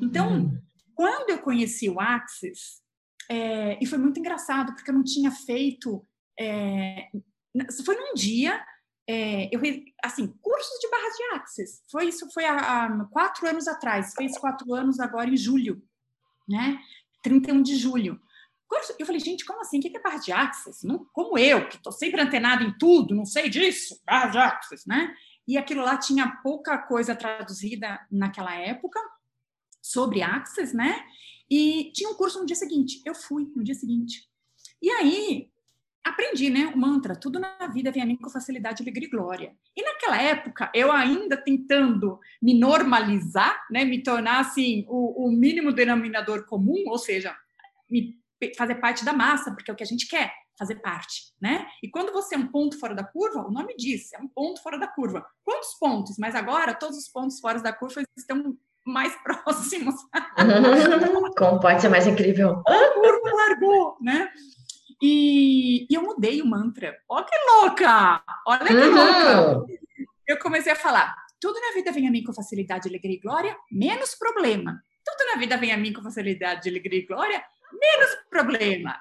[0.00, 0.62] Então, uhum.
[0.94, 2.82] quando eu conheci o Access,
[3.30, 6.06] é, e foi muito engraçado, porque eu não tinha feito.
[6.38, 7.08] É,
[7.84, 8.64] foi num dia,
[9.08, 9.60] é, eu,
[10.02, 11.82] assim, cursos de barras de Access.
[11.90, 15.82] Foi isso, foi há, há, quatro anos atrás, fez quatro anos agora em julho,
[16.48, 16.78] né?
[17.22, 18.20] 31 de julho.
[18.98, 19.78] Eu falei, gente, como assim?
[19.78, 20.84] O que é barra de Access?
[20.84, 24.88] Não, como eu, que estou sempre antenado em tudo, não sei disso, barra de Access,
[24.88, 25.14] né?
[25.46, 29.00] E aquilo lá tinha pouca coisa traduzida naquela época
[29.80, 31.04] sobre Access, né?
[31.50, 33.02] E tinha um curso no dia seguinte.
[33.04, 34.28] Eu fui no dia seguinte.
[34.80, 35.50] E aí,
[36.04, 36.66] aprendi, né?
[36.74, 39.56] O mantra, tudo na vida vem a mim com facilidade, alegria e glória.
[39.76, 43.84] E naquela época, eu ainda tentando me normalizar, né?
[43.84, 47.36] Me tornar, assim, o, o mínimo denominador comum, ou seja,
[47.88, 48.18] me
[48.56, 51.66] fazer parte da massa, porque é o que a gente quer fazer parte, né?
[51.82, 54.62] E quando você é um ponto fora da curva, o nome diz, é um ponto
[54.62, 55.26] fora da curva.
[55.42, 56.16] Quantos pontos?
[56.18, 59.94] Mas agora todos os pontos fora da curva estão mais próximos.
[61.36, 62.62] Como pode ser mais incrível?
[62.64, 64.28] Curva largou, né?
[65.02, 66.96] E, e eu mudei o mantra.
[67.08, 68.22] Olha que louca!
[68.46, 68.94] Olha que uhum.
[68.94, 69.72] louca!
[70.26, 73.56] Eu comecei a falar: tudo na vida vem a mim com facilidade, alegria e glória,
[73.70, 74.80] menos problema.
[75.04, 78.98] Tudo na vida vem a mim com facilidade, alegria e glória, menos problema.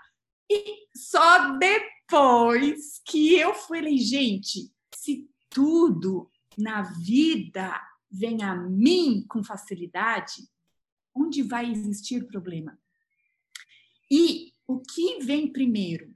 [0.51, 7.79] E só depois que eu falei, gente, se tudo na vida
[8.13, 10.47] vem a mim com facilidade,
[11.15, 12.79] onde vai existir problema?
[14.09, 16.13] E o que vem primeiro?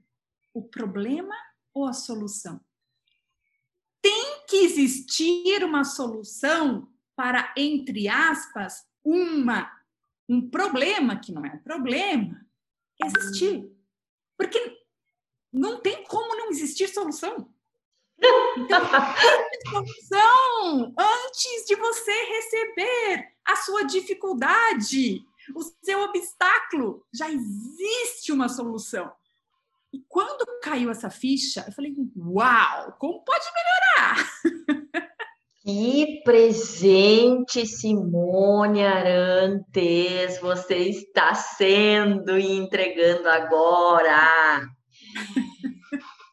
[0.54, 1.36] O problema
[1.74, 2.62] ou a solução?
[4.02, 9.76] Tem que existir uma solução para, entre aspas, uma
[10.30, 12.46] um problema que não é um problema
[13.02, 13.72] existir.
[14.38, 14.78] Porque
[15.52, 17.54] não tem como não existir solução.
[18.58, 18.82] Então,
[19.70, 25.22] solução antes de você receber a sua dificuldade,
[25.56, 29.12] o seu obstáculo, já existe uma solução.
[29.94, 34.28] E quando caiu essa ficha, eu falei: Uau, como pode melhorar?
[35.68, 44.66] Que presente, Simone Arantes, você está sendo e entregando agora.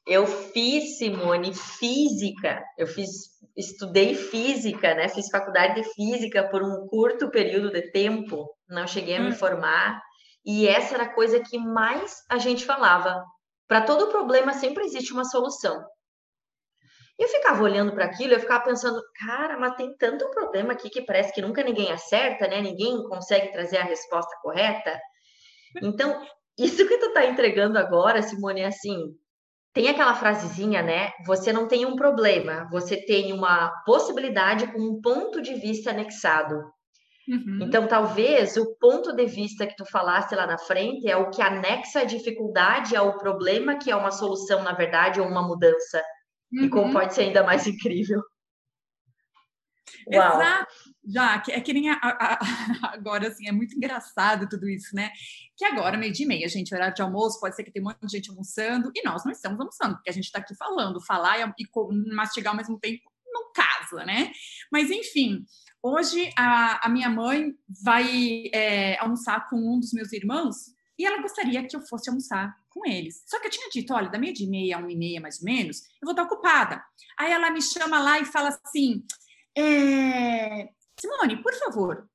[0.07, 2.63] Eu fiz, Simone, física.
[2.77, 3.11] Eu fiz,
[3.57, 5.09] estudei física, né?
[5.09, 8.47] Fiz faculdade de física por um curto período de tempo.
[8.69, 9.35] Não cheguei a me hum.
[9.35, 10.03] formar.
[10.45, 13.25] E essa era a coisa que mais a gente falava.
[13.67, 15.83] Para todo problema sempre existe uma solução.
[17.19, 20.91] E eu ficava olhando para aquilo, eu ficava pensando, cara, mas tem tanto problema aqui
[20.91, 22.61] que parece que nunca ninguém acerta, né?
[22.61, 25.01] Ninguém consegue trazer a resposta correta.
[25.81, 26.27] Então,
[26.59, 29.17] isso que tu tá entregando agora, Simone, é assim,
[29.75, 31.11] tem aquela frasezinha, né?
[31.27, 36.55] Você não tem um problema, você tem uma possibilidade com um ponto de vista anexado.
[37.27, 37.59] Uhum.
[37.63, 41.43] Então, talvez o ponto de vista que tu falaste lá na frente é o que
[41.43, 46.01] anexa a dificuldade ao problema, que é uma solução, na verdade, ou uma mudança.
[46.53, 46.65] Uhum.
[46.65, 46.93] E como uhum.
[46.93, 48.23] pode ser ainda mais incrível.
[50.13, 50.41] Uau.
[50.41, 50.73] Exato.
[51.07, 52.39] Já, é que nem a, a,
[52.95, 55.11] agora, assim, é muito engraçado tudo isso, né?
[55.57, 58.01] Que agora, meio dia meia, gente, horário de almoço, pode ser que tem um monte
[58.01, 61.39] de gente almoçando, e nós não estamos almoçando, porque a gente está aqui falando, falar
[61.39, 63.03] e, e mastigar ao mesmo tempo
[63.35, 64.31] não casa, né?
[64.71, 65.45] Mas, enfim,
[65.83, 71.21] hoje a, a minha mãe vai é, almoçar com um dos meus irmãos, e ela
[71.21, 73.23] gostaria que eu fosse almoçar com eles.
[73.27, 75.41] Só que eu tinha dito, olha, da meia de meia a uma e meia, mais
[75.41, 76.83] ou menos, eu vou estar ocupada.
[77.19, 79.05] Aí ela me chama lá e fala assim,
[79.57, 80.69] é...
[80.99, 82.09] Simone, por favor,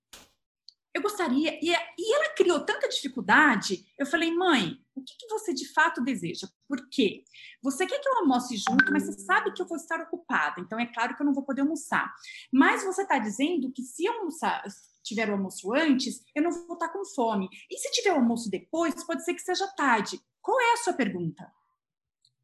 [0.94, 1.60] eu gostaria...
[1.62, 6.04] E, e ela criou tanta dificuldade, eu falei, mãe, o que, que você de fato
[6.04, 6.48] deseja?
[6.68, 7.24] Por quê?
[7.62, 10.80] Você quer que eu almoce junto, mas você sabe que eu vou estar ocupada, então
[10.80, 12.14] é claro que eu não vou poder almoçar.
[12.52, 14.64] Mas você está dizendo que se eu almoçar,
[15.04, 17.50] tiver o almoço antes, eu não vou estar com fome.
[17.70, 20.20] E se tiver o almoço depois, pode ser que seja tarde.
[20.42, 21.52] Qual é a sua pergunta?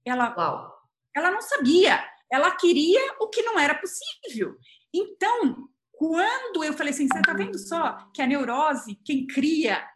[0.03, 0.73] Ela, Uau.
[1.15, 2.03] ela não sabia.
[2.31, 4.57] Ela queria o que não era possível.
[4.93, 9.87] Então, quando eu falei assim, você está vendo só que a neurose, quem cria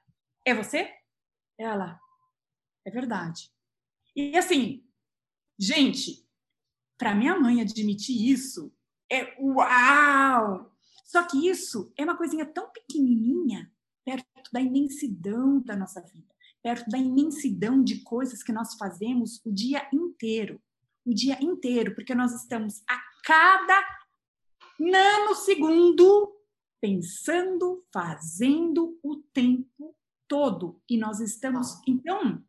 [0.45, 0.91] é você?
[1.57, 1.99] Ela,
[2.85, 3.51] é verdade.
[4.15, 4.83] E assim,
[5.57, 6.25] gente,
[6.97, 8.73] para minha mãe admitir isso
[9.11, 10.71] é uau!
[11.05, 13.71] Só que isso é uma coisinha tão pequenininha
[14.05, 19.51] perto da imensidão da nossa vida, perto da imensidão de coisas que nós fazemos o
[19.51, 20.61] dia inteiro.
[21.05, 23.98] O dia inteiro, porque nós estamos a cada
[24.79, 26.35] nanosegundo
[26.79, 29.95] pensando, fazendo o tempo
[30.27, 30.81] todo.
[30.89, 31.79] E nós estamos.
[31.85, 32.43] Então,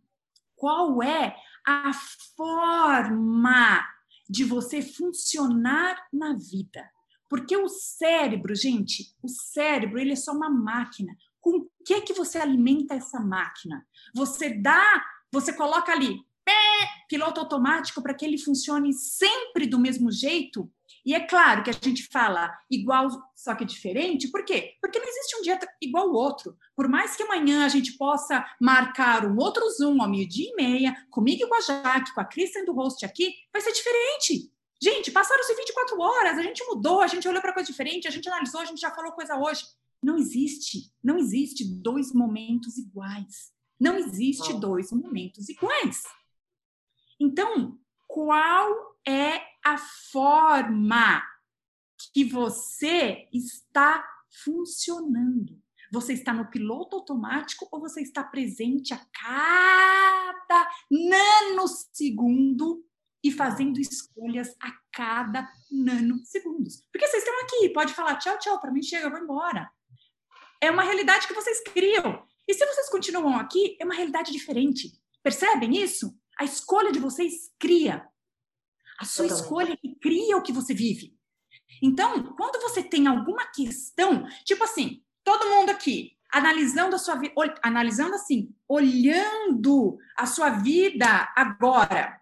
[0.55, 1.93] qual é a
[2.37, 3.85] forma
[4.29, 6.88] de você funcionar na vida?
[7.29, 11.16] Porque o cérebro, gente, o cérebro, ele é só uma máquina.
[11.40, 13.87] Com o que que você alimenta essa máquina?
[14.14, 20.11] Você dá, você coloca ali pé, piloto automático para que ele funcione sempre do mesmo
[20.11, 20.71] jeito?
[21.05, 24.75] E é claro que a gente fala igual, só que diferente, por quê?
[24.81, 26.57] Porque não existe um dia igual ao outro.
[26.77, 31.07] Por mais que amanhã a gente possa marcar um outro Zoom ao meio-dia e meia,
[31.11, 34.53] comigo e com a Jaque, com a Kristen do host aqui, vai ser diferente.
[34.83, 38.29] Gente, passaram-se 24 horas, a gente mudou, a gente olhou para coisa diferente, a gente
[38.29, 39.65] analisou, a gente já falou coisa hoje.
[40.03, 43.53] Não existe, não existe dois momentos iguais.
[43.79, 46.03] Não existe dois momentos iguais.
[47.19, 51.23] Então, qual é a forma
[52.12, 54.05] que você está
[54.44, 55.61] funcionando.
[55.92, 62.85] Você está no piloto automático ou você está presente a cada nanosegundo
[63.23, 66.87] e fazendo escolhas a cada nanosegundos?
[66.92, 69.70] Porque vocês estão aqui, pode falar tchau, tchau, para mim chega, eu vou embora.
[70.61, 72.25] É uma realidade que vocês criam.
[72.46, 74.92] E se vocês continuam aqui, é uma realidade diferente.
[75.23, 76.16] Percebem isso?
[76.38, 78.09] A escolha de vocês cria
[79.01, 79.43] a sua Totalmente.
[79.43, 81.19] escolha que cria o que você vive.
[81.83, 87.35] Então, quando você tem alguma questão, tipo assim, todo mundo aqui analisando a sua vida,
[87.63, 92.21] analisando assim, olhando a sua vida agora,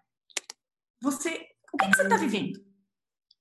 [1.01, 2.65] você, o que, que você está vivendo?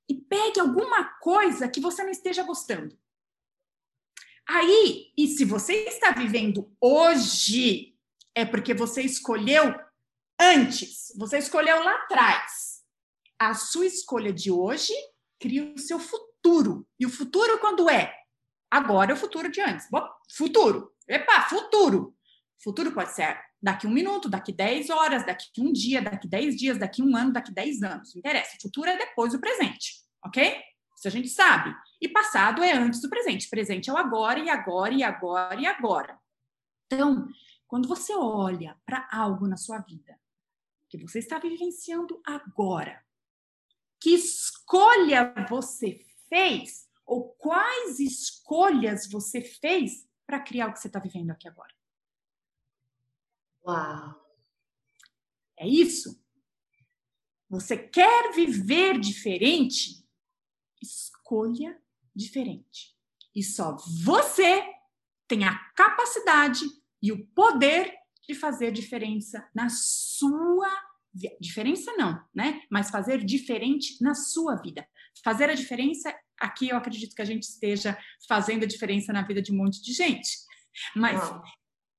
[0.09, 2.99] E pegue alguma coisa que você não esteja gostando.
[4.47, 7.95] Aí, e se você está vivendo hoje,
[8.35, 9.79] é porque você escolheu
[10.41, 12.68] antes, você escolheu lá atrás
[13.39, 14.93] a sua escolha de hoje
[15.39, 16.87] cria o seu futuro.
[16.99, 18.15] E o futuro quando é?
[18.71, 19.89] Agora é o futuro de antes.
[19.91, 20.93] Bom, futuro.
[21.07, 22.15] Epa, futuro.
[22.63, 26.79] Futuro pode ser daqui um minuto, daqui 10 horas, daqui um dia, daqui 10 dias,
[26.79, 28.15] daqui um ano, daqui 10 anos.
[28.15, 28.57] Não interessa.
[28.61, 30.03] Futuro é depois do presente.
[30.25, 30.61] Ok?
[30.97, 31.75] Isso a gente sabe.
[32.01, 33.49] E passado é antes do presente.
[33.49, 36.19] Presente é o agora, e agora, e agora, e agora.
[36.87, 37.29] Então,
[37.67, 40.19] quando você olha para algo na sua vida
[40.89, 43.05] que você está vivenciando agora,
[44.01, 50.99] que escolha você fez ou quais escolhas você fez para criar o que você está
[50.99, 51.75] vivendo aqui agora.
[53.67, 54.29] Uau!
[55.57, 56.23] É isso?
[57.49, 60.07] Você quer viver diferente?
[60.81, 61.81] Escolha
[62.15, 62.97] diferente.
[63.35, 64.63] E só você
[65.27, 66.65] tem a capacidade
[67.03, 67.95] e o poder
[68.27, 70.69] de fazer diferença na sua
[71.41, 72.63] diferença não, né?
[72.71, 74.87] Mas fazer diferente na sua vida.
[75.25, 79.43] Fazer a diferença, aqui eu acredito que a gente esteja fazendo a diferença na vida
[79.43, 80.31] de um monte de gente.
[80.95, 81.21] Mas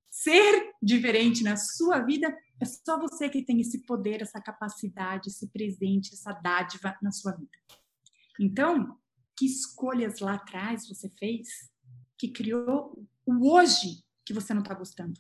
[0.10, 5.48] ser diferente na sua vida é só você que tem esse poder, essa capacidade, esse
[5.48, 7.58] presente, essa dádiva na sua vida.
[8.40, 8.98] Então,
[9.38, 11.48] que escolhas lá atrás você fez
[12.18, 15.20] que criou o hoje que você não está gostando?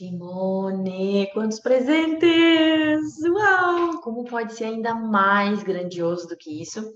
[0.00, 3.22] Simone, quantos presentes!
[3.22, 4.00] Uau!
[4.00, 6.90] Como pode ser ainda mais grandioso do que isso?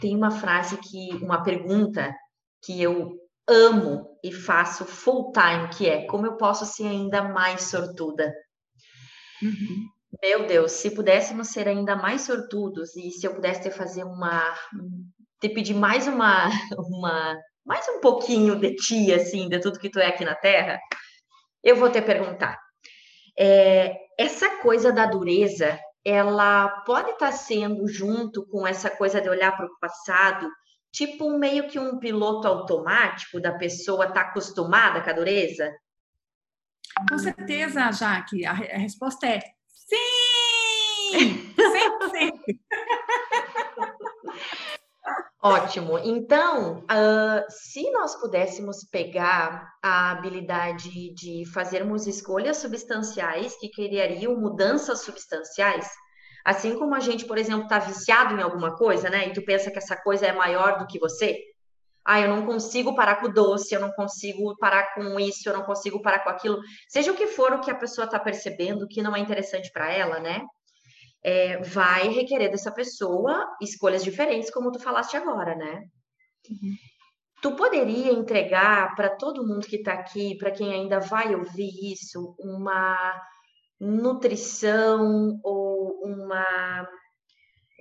[0.00, 2.12] Tem uma frase que, uma pergunta
[2.64, 3.16] que eu
[3.48, 8.34] amo e faço full time, que é como eu posso ser ainda mais sortuda?
[9.40, 9.86] Uhum.
[10.20, 14.52] Meu Deus, se pudéssemos ser ainda mais sortudos e se eu pudesse ter fazer uma,
[15.40, 20.00] te pedir mais uma, uma, mais um pouquinho de ti, assim, de tudo que tu
[20.00, 20.80] é aqui na Terra,
[21.62, 22.58] eu vou te perguntar.
[23.38, 29.28] É, essa coisa da dureza, ela pode estar tá sendo junto com essa coisa de
[29.28, 30.50] olhar para o passado,
[30.90, 35.72] tipo meio que um piloto automático da pessoa estar tá acostumada com a dureza?
[37.08, 38.44] Com certeza, Jaque.
[38.44, 39.98] A, a resposta é sim!
[41.54, 42.60] Sempre, sempre.
[45.44, 45.98] Ótimo.
[45.98, 55.00] Então, uh, se nós pudéssemos pegar a habilidade de fazermos escolhas substanciais que criariam mudanças
[55.00, 55.90] substanciais,
[56.44, 59.26] assim como a gente, por exemplo, está viciado em alguma coisa, né?
[59.26, 61.36] E tu pensa que essa coisa é maior do que você.
[62.04, 65.54] Ah, eu não consigo parar com o doce, eu não consigo parar com isso, eu
[65.54, 66.60] não consigo parar com aquilo.
[66.88, 69.90] Seja o que for o que a pessoa está percebendo que não é interessante para
[69.90, 70.40] ela, né?
[71.24, 75.84] É, vai requerer dessa pessoa escolhas diferentes, como tu falaste agora, né?
[76.50, 76.74] Uhum.
[77.40, 82.34] Tu poderia entregar para todo mundo que está aqui, para quem ainda vai ouvir isso,
[82.38, 83.20] uma
[83.80, 86.88] nutrição ou uma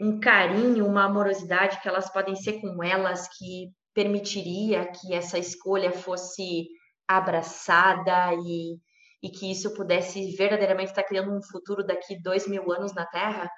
[0.02, 5.92] um carinho, uma amorosidade que elas podem ser com elas que permitiria que essa escolha
[5.92, 6.68] fosse
[7.08, 8.80] abraçada e,
[9.22, 13.50] e que isso pudesse verdadeiramente estar criando um futuro daqui dois mil anos na Terra?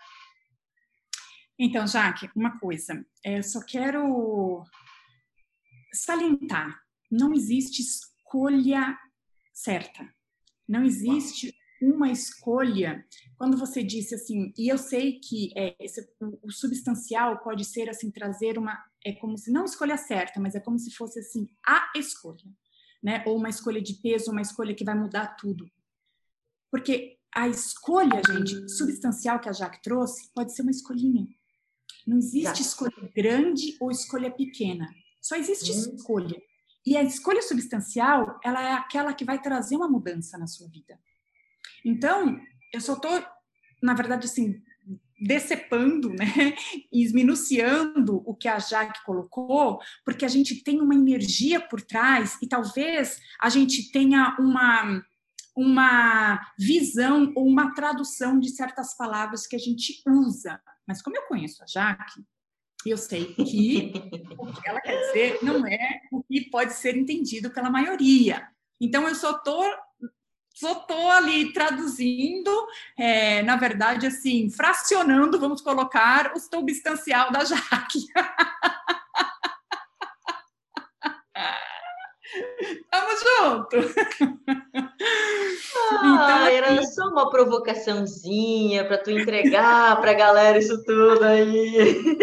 [1.57, 4.63] Então, Jaque, uma coisa, eu só quero
[5.93, 6.79] salientar:
[7.11, 8.97] não existe escolha
[9.53, 10.07] certa,
[10.67, 13.05] não existe uma escolha.
[13.37, 17.89] Quando você disse assim, e eu sei que é, esse, o, o, substancial pode ser
[17.89, 21.47] assim trazer uma, é como se não escolha certa, mas é como se fosse assim
[21.65, 22.43] a escolha,
[23.03, 23.21] né?
[23.27, 25.69] Ou uma escolha de peso, uma escolha que vai mudar tudo.
[26.71, 31.27] Porque a escolha, gente, substancial que a Jaque trouxe, pode ser uma escolhinha.
[32.07, 34.89] Não existe escolha grande ou escolha pequena.
[35.21, 35.95] Só existe hum.
[35.95, 36.41] escolha.
[36.85, 40.99] E a escolha substancial, ela é aquela que vai trazer uma mudança na sua vida.
[41.85, 42.39] Então,
[42.73, 43.23] eu só estou,
[43.81, 44.61] na verdade, assim,
[45.25, 46.53] decepando, né,
[46.91, 52.37] e esminuciando o que a Jaque colocou, porque a gente tem uma energia por trás
[52.41, 55.01] e talvez a gente tenha uma
[55.55, 60.59] uma visão ou uma tradução de certas palavras que a gente usa.
[60.87, 62.25] Mas como eu conheço a Jaque,
[62.85, 63.93] eu sei que
[64.37, 68.47] o que ela quer dizer não é o que pode ser entendido pela maioria.
[68.81, 69.63] Então, eu só estou
[70.53, 72.51] só estou ali traduzindo,
[72.97, 78.05] é, na verdade, assim, fracionando, vamos colocar, o substancial da Jaque.
[82.89, 83.77] Tamo junto!
[85.91, 91.23] Ah, então, era assim só uma provocaçãozinha para tu entregar para a galera isso tudo
[91.23, 92.17] aí.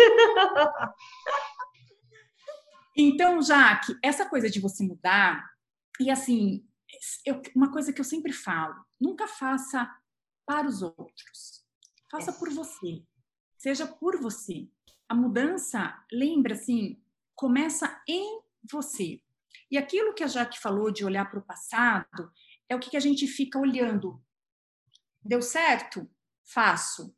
[2.97, 5.45] Então, Jaque, essa coisa de você mudar,
[5.99, 6.63] e assim,
[7.25, 9.91] eu, uma coisa que eu sempre falo: nunca faça
[10.47, 11.65] para os outros,
[12.11, 13.03] faça por você,
[13.57, 14.69] seja por você.
[15.09, 17.03] A mudança, lembra assim,
[17.35, 18.41] começa em
[18.71, 19.21] você.
[19.71, 22.33] E aquilo que a Jaque falou de olhar para o passado
[22.69, 24.23] é o que, que a gente fica olhando.
[25.23, 26.09] Deu certo?
[26.45, 27.15] Faço.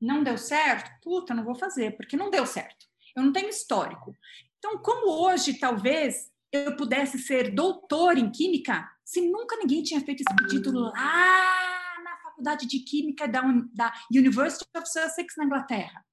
[0.00, 0.90] Não deu certo?
[1.02, 2.86] Puta, não vou fazer, porque não deu certo.
[3.14, 4.16] Eu não tenho histórico.
[4.58, 10.22] Então, como hoje, talvez, eu pudesse ser doutor em química, se nunca ninguém tinha feito
[10.22, 13.42] esse pedido lá na faculdade de química da,
[13.72, 16.04] da University of Sussex, na Inglaterra.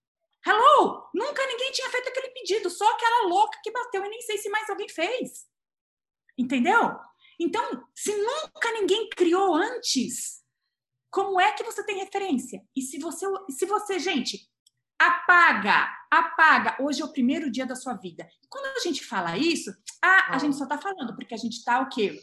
[0.46, 1.10] Hello!
[1.14, 4.50] Nunca ninguém tinha feito aquele pedido, só aquela louca que bateu e nem sei se
[4.50, 5.46] mais alguém fez.
[6.38, 6.98] Entendeu?
[7.40, 10.44] Então, se nunca ninguém criou antes,
[11.10, 12.64] como é que você tem referência?
[12.76, 14.48] E se você, se você, gente,
[15.00, 16.78] apaga, apaga.
[16.80, 18.28] Hoje é o primeiro dia da sua vida.
[18.50, 19.72] Quando a gente fala isso,
[20.04, 22.20] ah, a gente só está falando porque a gente está o quê?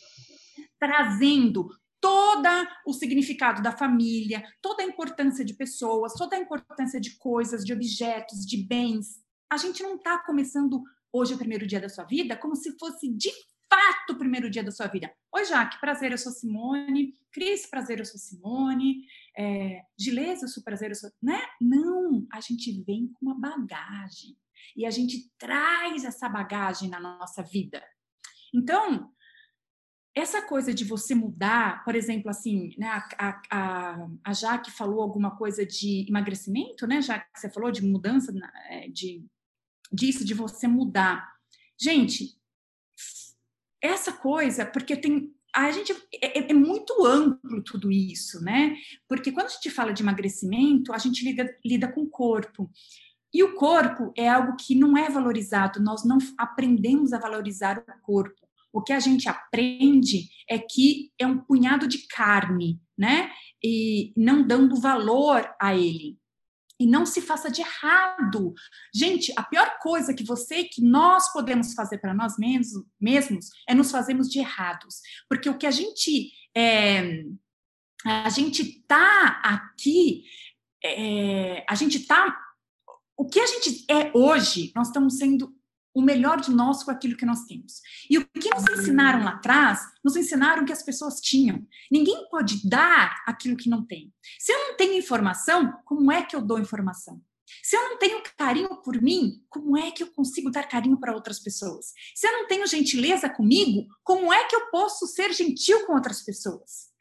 [0.79, 1.69] Trazendo
[2.01, 2.49] todo
[2.87, 7.73] o significado da família, toda a importância de pessoas, toda a importância de coisas, de
[7.73, 9.23] objetos, de bens.
[9.51, 12.77] A gente não está começando hoje é o primeiro dia da sua vida como se
[12.77, 13.31] fosse de
[13.71, 15.11] fato o primeiro dia da sua vida.
[15.33, 17.15] Oi, Jaque, prazer, eu sou Simone.
[17.33, 19.07] Cris, prazer, eu sou Simone.
[19.37, 20.63] É, eu sou.
[21.23, 21.41] Né?
[21.61, 24.37] Não, a gente vem com uma bagagem.
[24.77, 27.83] E a gente traz essa bagagem na nossa vida.
[28.53, 29.13] Então,
[30.15, 35.37] essa coisa de você mudar, por exemplo, assim, né, a, a, a Jaque falou alguma
[35.37, 38.33] coisa de emagrecimento, né, Já que você falou de mudança,
[38.71, 39.27] é, de,
[39.93, 41.35] disso, de você mudar.
[41.79, 42.39] Gente,
[43.83, 45.34] essa coisa, porque tem.
[45.55, 48.77] A gente é, é, é, muito amplo tudo isso, né?
[49.09, 52.71] Porque quando a gente fala de emagrecimento, a gente lida, lida com o corpo.
[53.33, 58.03] E o corpo é algo que não é valorizado, nós não aprendemos a valorizar o
[58.03, 58.47] corpo.
[58.73, 63.31] O que a gente aprende é que é um punhado de carne, né?
[63.63, 66.19] E não dando valor a ele
[66.79, 68.55] e não se faça de errado.
[68.95, 73.91] Gente, a pior coisa que você que nós podemos fazer para nós mesmos, é nos
[73.91, 77.25] fazermos de errados, porque o que a gente é,
[78.05, 80.25] a gente tá aqui,
[80.85, 82.41] é, a gente tá
[83.17, 85.55] o que a gente é hoje, nós estamos sendo
[85.95, 87.81] o melhor de nós com aquilo que nós temos.
[88.11, 91.65] E o que nos ensinaram lá atrás, nos ensinaram que as pessoas tinham.
[91.91, 94.13] Ninguém pode dar aquilo que não tem.
[94.39, 97.23] Se eu não tenho informação, como é que eu dou informação?
[97.63, 101.15] Se eu não tenho carinho por mim, como é que eu consigo dar carinho para
[101.15, 101.93] outras pessoas?
[102.15, 106.23] Se eu não tenho gentileza comigo, como é que eu posso ser gentil com outras
[106.23, 106.93] pessoas?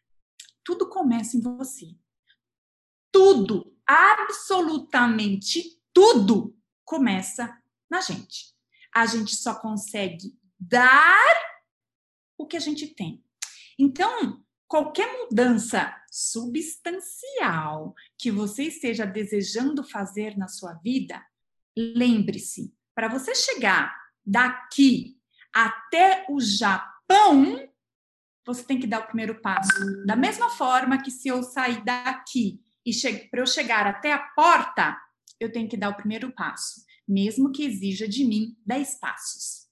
[0.63, 1.87] Tudo começa em você.
[3.11, 7.55] Tudo, absolutamente tudo começa
[7.89, 8.52] na gente
[8.95, 11.35] a gente só consegue dar
[12.37, 13.23] o que a gente tem.
[13.77, 21.23] Então, qualquer mudança substancial que você esteja desejando fazer na sua vida,
[21.75, 25.17] lembre-se, para você chegar daqui
[25.53, 27.69] até o Japão,
[28.45, 30.05] você tem que dar o primeiro passo.
[30.05, 32.91] Da mesma forma que se eu sair daqui e
[33.29, 34.97] para eu chegar até a porta,
[35.39, 39.67] eu tenho que dar o primeiro passo, mesmo que exija de mim 10 passos.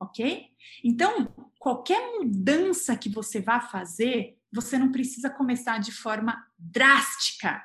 [0.00, 0.46] Ok?
[0.84, 1.26] Então,
[1.58, 7.62] qualquer mudança que você vá fazer, você não precisa começar de forma drástica.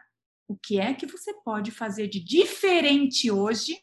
[0.48, 3.78] O que é que você pode fazer de diferente hoje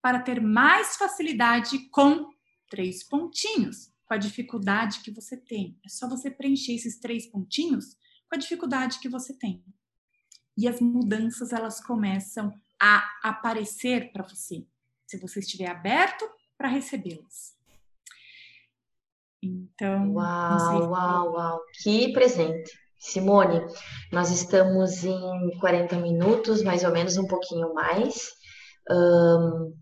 [0.00, 2.28] para ter mais facilidade com
[2.68, 3.92] três pontinhos?
[4.08, 5.78] com a dificuldade que você tem.
[5.84, 7.94] É só você preencher esses três pontinhos
[8.26, 9.62] com a dificuldade que você tem.
[10.56, 14.64] E as mudanças elas começam a aparecer para você,
[15.06, 17.56] se você estiver aberto para recebê-las.
[19.42, 22.70] Então, uau, uau, uau, que presente.
[22.98, 23.60] Simone,
[24.12, 28.30] nós estamos em 40 minutos, mais ou menos, um pouquinho mais.
[28.90, 29.72] Um,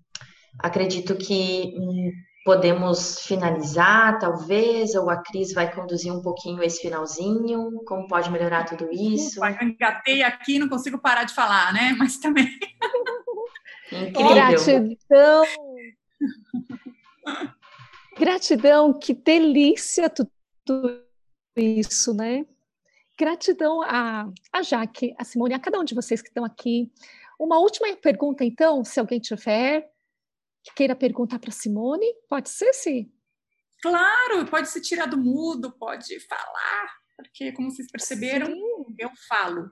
[0.59, 1.75] acredito que
[2.47, 8.65] podemos finalizar, talvez, ou a Cris vai conduzir um pouquinho esse finalzinho, como pode melhorar
[8.65, 9.45] tudo isso?
[9.45, 11.93] Eu engatei aqui, não consigo parar de falar, né?
[11.99, 12.47] Mas também.
[13.91, 14.33] Incrível.
[14.33, 15.45] Gratidão.
[18.17, 21.03] Gratidão, que delícia tudo
[21.57, 22.47] isso, né?
[23.19, 26.93] Gratidão a, a Jaque, a Simone, a cada um de vocês que estão aqui.
[27.41, 29.91] Uma última pergunta, então, se alguém tiver
[30.67, 32.07] que queira perguntar para Simone?
[32.29, 33.13] Pode ser, sim.
[33.81, 38.97] Claro, pode se tirar do mudo, pode falar, porque como vocês perceberam, sim.
[38.99, 39.71] eu falo.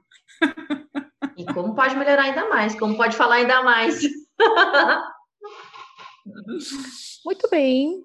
[1.36, 2.78] E como pode melhorar ainda mais?
[2.78, 4.00] Como pode falar ainda mais?
[7.24, 8.04] Muito bem.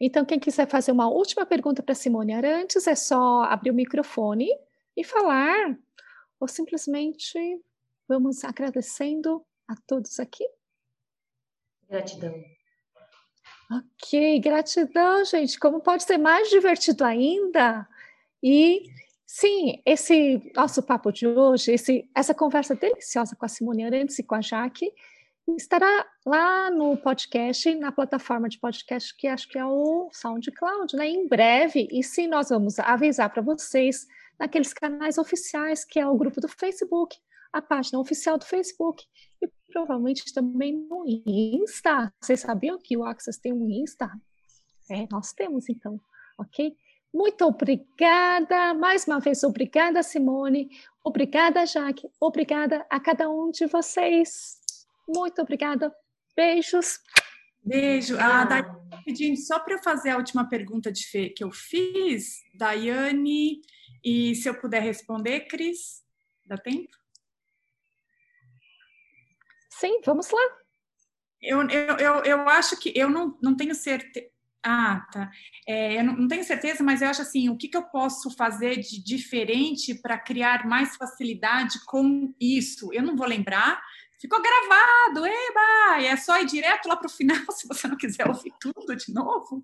[0.00, 4.48] Então, quem quiser fazer uma última pergunta para Simone Arantes, é só abrir o microfone
[4.96, 5.78] e falar,
[6.40, 7.38] ou simplesmente
[8.08, 10.44] vamos agradecendo a todos aqui.
[11.90, 12.34] Gratidão.
[13.70, 15.58] Ok, gratidão, gente.
[15.58, 17.86] Como pode ser mais divertido ainda?
[18.42, 18.82] E
[19.26, 24.22] sim, esse nosso papo de hoje, esse, essa conversa deliciosa com a Simone Arantes e
[24.22, 24.92] com a Jaque,
[25.56, 31.08] estará lá no podcast, na plataforma de podcast que acho que é o SoundCloud, né?
[31.08, 31.88] Em breve.
[31.90, 34.06] E sim, nós vamos avisar para vocês
[34.38, 37.16] naqueles canais oficiais, que é o grupo do Facebook,
[37.52, 39.04] a página oficial do Facebook
[39.42, 42.12] e provavelmente também no Insta.
[42.20, 44.10] Vocês sabiam que o Access tem um Insta?
[44.90, 46.00] É, nós temos então,
[46.36, 46.76] ok?
[47.12, 50.68] Muito obrigada, mais uma vez, obrigada, Simone,
[51.02, 54.60] obrigada, Jaque, obrigada a cada um de vocês.
[55.08, 55.92] Muito obrigada,
[56.36, 57.00] beijos.
[57.62, 58.16] Beijo.
[58.18, 62.42] Ah, Daiane, pedindo só para eu fazer a última pergunta de Fê que eu fiz,
[62.54, 63.60] Daiane,
[64.04, 66.02] e se eu puder responder, Cris,
[66.46, 66.99] dá tempo?
[69.80, 70.40] Sim, vamos lá.
[71.40, 74.26] Eu, eu, eu, eu acho que eu não, não tenho certeza.
[74.62, 75.30] Ah, tá.
[75.66, 78.30] É, eu não, não, tenho certeza, mas eu acho assim: o que, que eu posso
[78.36, 82.92] fazer de diferente para criar mais facilidade com isso?
[82.92, 83.80] Eu não vou lembrar,
[84.20, 86.00] ficou gravado, eba!
[86.00, 88.94] E é só ir direto lá para o final, se você não quiser ouvir tudo
[88.94, 89.62] de novo.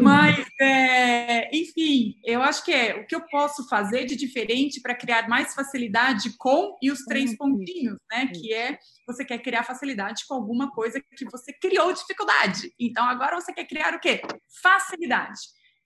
[0.00, 4.94] Mas, é, enfim, eu acho que é o que eu posso fazer de diferente para
[4.94, 8.26] criar mais facilidade com e os três pontinhos, né?
[8.28, 12.72] Que é você quer criar facilidade com alguma coisa que você criou dificuldade.
[12.78, 14.22] Então, agora você quer criar o quê?
[14.62, 15.40] Facilidade.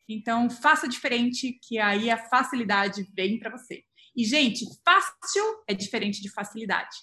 [0.08, 3.82] Então, faça diferente, que aí a facilidade vem para você.
[4.16, 6.96] E, gente, fácil é diferente de facilidade.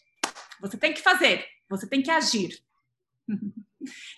[0.64, 2.58] Você tem que fazer, você tem que agir.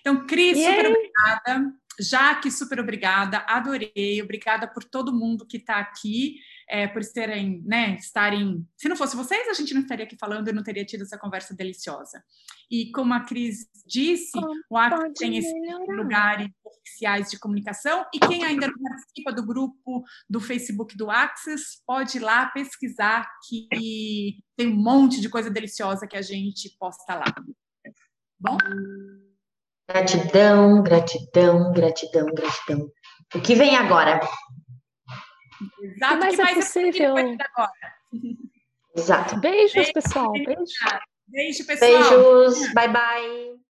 [0.00, 1.72] Então, Cris, super obrigada.
[1.98, 6.36] Jaque, super obrigada, adorei, obrigada por todo mundo que está aqui,
[6.68, 8.66] é, por serem, né, estarem.
[8.76, 11.18] Se não fosse vocês, a gente não estaria aqui falando, eu não teria tido essa
[11.18, 12.22] conversa deliciosa.
[12.70, 14.38] E como a Cris disse,
[14.68, 15.52] o ACT tem esses
[15.88, 21.80] lugares oficiais de comunicação, e quem ainda não participa do grupo do Facebook do Access,
[21.86, 27.14] pode ir lá pesquisar que tem um monte de coisa deliciosa que a gente posta
[27.14, 27.32] lá.
[28.38, 28.58] Bom?
[29.88, 32.90] Gratidão, gratidão, gratidão, gratidão.
[33.34, 34.20] O que vem agora?
[35.80, 37.18] Exato, o que mais, que mais é possível?
[37.18, 37.36] É
[38.96, 39.40] Exato.
[39.40, 40.32] Beijos, pessoal.
[40.32, 40.56] Beijo.
[41.28, 41.90] Beijo, pessoal.
[41.90, 42.72] Beijos.
[42.72, 43.65] Bye, bye.